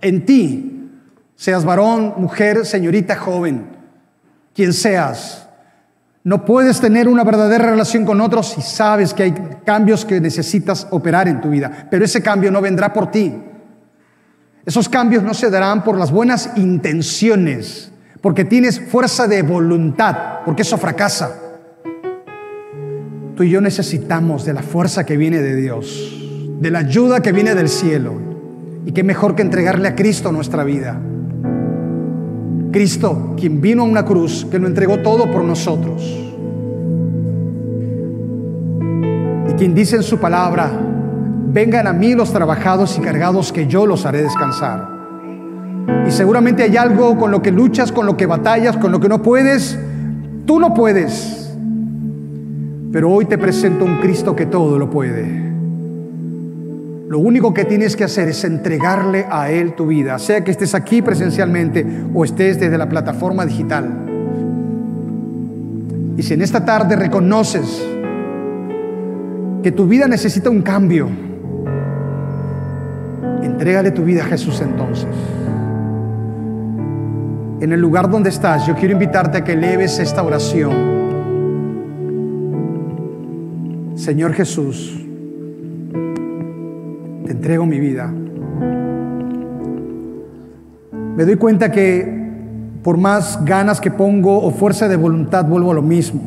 en 0.00 0.24
ti. 0.24 0.90
Seas 1.36 1.64
varón, 1.64 2.14
mujer, 2.16 2.64
señorita, 2.64 3.16
joven, 3.16 3.66
quien 4.54 4.72
seas. 4.72 5.46
No 6.24 6.44
puedes 6.44 6.80
tener 6.80 7.06
una 7.06 7.24
verdadera 7.24 7.70
relación 7.70 8.06
con 8.06 8.20
otros 8.20 8.48
si 8.48 8.62
sabes 8.62 9.12
que 9.12 9.24
hay 9.24 9.34
cambios 9.64 10.04
que 10.04 10.20
necesitas 10.20 10.86
operar 10.90 11.28
en 11.28 11.40
tu 11.40 11.50
vida, 11.50 11.86
pero 11.90 12.04
ese 12.04 12.22
cambio 12.22 12.50
no 12.50 12.62
vendrá 12.62 12.92
por 12.92 13.10
ti. 13.10 13.34
Esos 14.64 14.88
cambios 14.88 15.24
no 15.24 15.34
se 15.34 15.50
darán 15.50 15.82
por 15.82 15.98
las 15.98 16.12
buenas 16.12 16.50
intenciones, 16.56 17.90
porque 18.20 18.44
tienes 18.44 18.80
fuerza 18.80 19.26
de 19.26 19.42
voluntad, 19.42 20.40
porque 20.44 20.62
eso 20.62 20.78
fracasa. 20.78 21.36
Tú 23.34 23.42
y 23.42 23.50
yo 23.50 23.60
necesitamos 23.60 24.44
de 24.44 24.52
la 24.52 24.62
fuerza 24.62 25.04
que 25.04 25.16
viene 25.16 25.38
de 25.38 25.56
Dios, 25.56 26.14
de 26.60 26.70
la 26.70 26.80
ayuda 26.80 27.20
que 27.20 27.32
viene 27.32 27.56
del 27.56 27.68
cielo. 27.68 28.14
Y 28.86 28.92
qué 28.92 29.02
mejor 29.02 29.34
que 29.34 29.42
entregarle 29.42 29.88
a 29.88 29.96
Cristo 29.96 30.30
nuestra 30.30 30.62
vida. 30.62 31.00
Cristo, 32.70 33.34
quien 33.36 33.60
vino 33.60 33.82
a 33.82 33.86
una 33.86 34.04
cruz, 34.04 34.46
que 34.50 34.58
lo 34.58 34.68
entregó 34.68 34.98
todo 35.00 35.30
por 35.30 35.42
nosotros. 35.42 36.02
Y 39.48 39.52
quien 39.54 39.74
dice 39.74 39.96
en 39.96 40.02
su 40.02 40.18
palabra, 40.18 40.91
vengan 41.52 41.86
a 41.86 41.92
mí 41.92 42.14
los 42.14 42.32
trabajados 42.32 42.98
y 42.98 43.02
cargados, 43.02 43.52
que 43.52 43.66
yo 43.66 43.86
los 43.86 44.06
haré 44.06 44.22
descansar. 44.22 44.88
Y 46.06 46.10
seguramente 46.10 46.62
hay 46.62 46.76
algo 46.76 47.18
con 47.18 47.30
lo 47.30 47.42
que 47.42 47.50
luchas, 47.50 47.92
con 47.92 48.06
lo 48.06 48.16
que 48.16 48.26
batallas, 48.26 48.76
con 48.76 48.90
lo 48.90 49.00
que 49.00 49.08
no 49.08 49.22
puedes. 49.22 49.78
Tú 50.46 50.58
no 50.58 50.72
puedes. 50.72 51.54
Pero 52.90 53.10
hoy 53.10 53.26
te 53.26 53.38
presento 53.38 53.84
un 53.84 53.98
Cristo 53.98 54.34
que 54.34 54.46
todo 54.46 54.78
lo 54.78 54.88
puede. 54.90 55.52
Lo 57.08 57.18
único 57.18 57.52
que 57.52 57.66
tienes 57.66 57.94
que 57.94 58.04
hacer 58.04 58.28
es 58.28 58.42
entregarle 58.44 59.26
a 59.30 59.50
Él 59.50 59.74
tu 59.74 59.86
vida, 59.86 60.18
sea 60.18 60.42
que 60.42 60.50
estés 60.50 60.74
aquí 60.74 61.02
presencialmente 61.02 61.86
o 62.14 62.24
estés 62.24 62.58
desde 62.58 62.78
la 62.78 62.88
plataforma 62.88 63.44
digital. 63.44 63.90
Y 66.16 66.22
si 66.22 66.32
en 66.32 66.40
esta 66.40 66.64
tarde 66.64 66.96
reconoces 66.96 67.86
que 69.62 69.72
tu 69.72 69.86
vida 69.86 70.08
necesita 70.08 70.48
un 70.48 70.62
cambio, 70.62 71.08
entrégale 73.42 73.90
tu 73.90 74.04
vida 74.04 74.22
a 74.22 74.26
Jesús 74.26 74.60
entonces. 74.60 75.08
En 77.60 77.72
el 77.72 77.80
lugar 77.80 78.10
donde 78.10 78.30
estás, 78.30 78.66
yo 78.66 78.74
quiero 78.74 78.92
invitarte 78.92 79.38
a 79.38 79.44
que 79.44 79.52
eleves 79.52 79.98
esta 79.98 80.22
oración. 80.22 80.72
Señor 83.94 84.32
Jesús, 84.32 85.00
te 87.24 87.30
entrego 87.30 87.64
mi 87.66 87.78
vida. 87.78 88.12
Me 91.16 91.24
doy 91.24 91.36
cuenta 91.36 91.70
que 91.70 92.22
por 92.82 92.96
más 92.96 93.44
ganas 93.44 93.80
que 93.80 93.90
pongo 93.90 94.38
o 94.38 94.50
fuerza 94.50 94.88
de 94.88 94.96
voluntad 94.96 95.44
vuelvo 95.44 95.70
a 95.70 95.74
lo 95.74 95.82
mismo. 95.82 96.20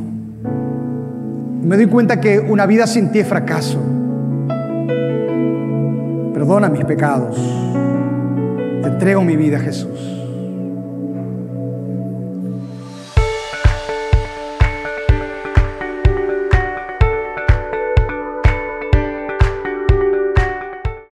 Me 1.64 1.76
doy 1.76 1.88
cuenta 1.88 2.22
que 2.22 2.40
una 2.40 2.66
vida 2.66 2.88
sin 2.88 3.12
ti 3.12 3.20
es 3.20 3.28
fracaso. 3.28 3.80
Perdona 6.46 6.70
mis 6.70 6.86
pecados. 6.86 7.36
Te 8.84 8.88
entrego 8.88 9.24
mi 9.24 9.36
vida, 9.36 9.58
Jesús. 9.58 10.15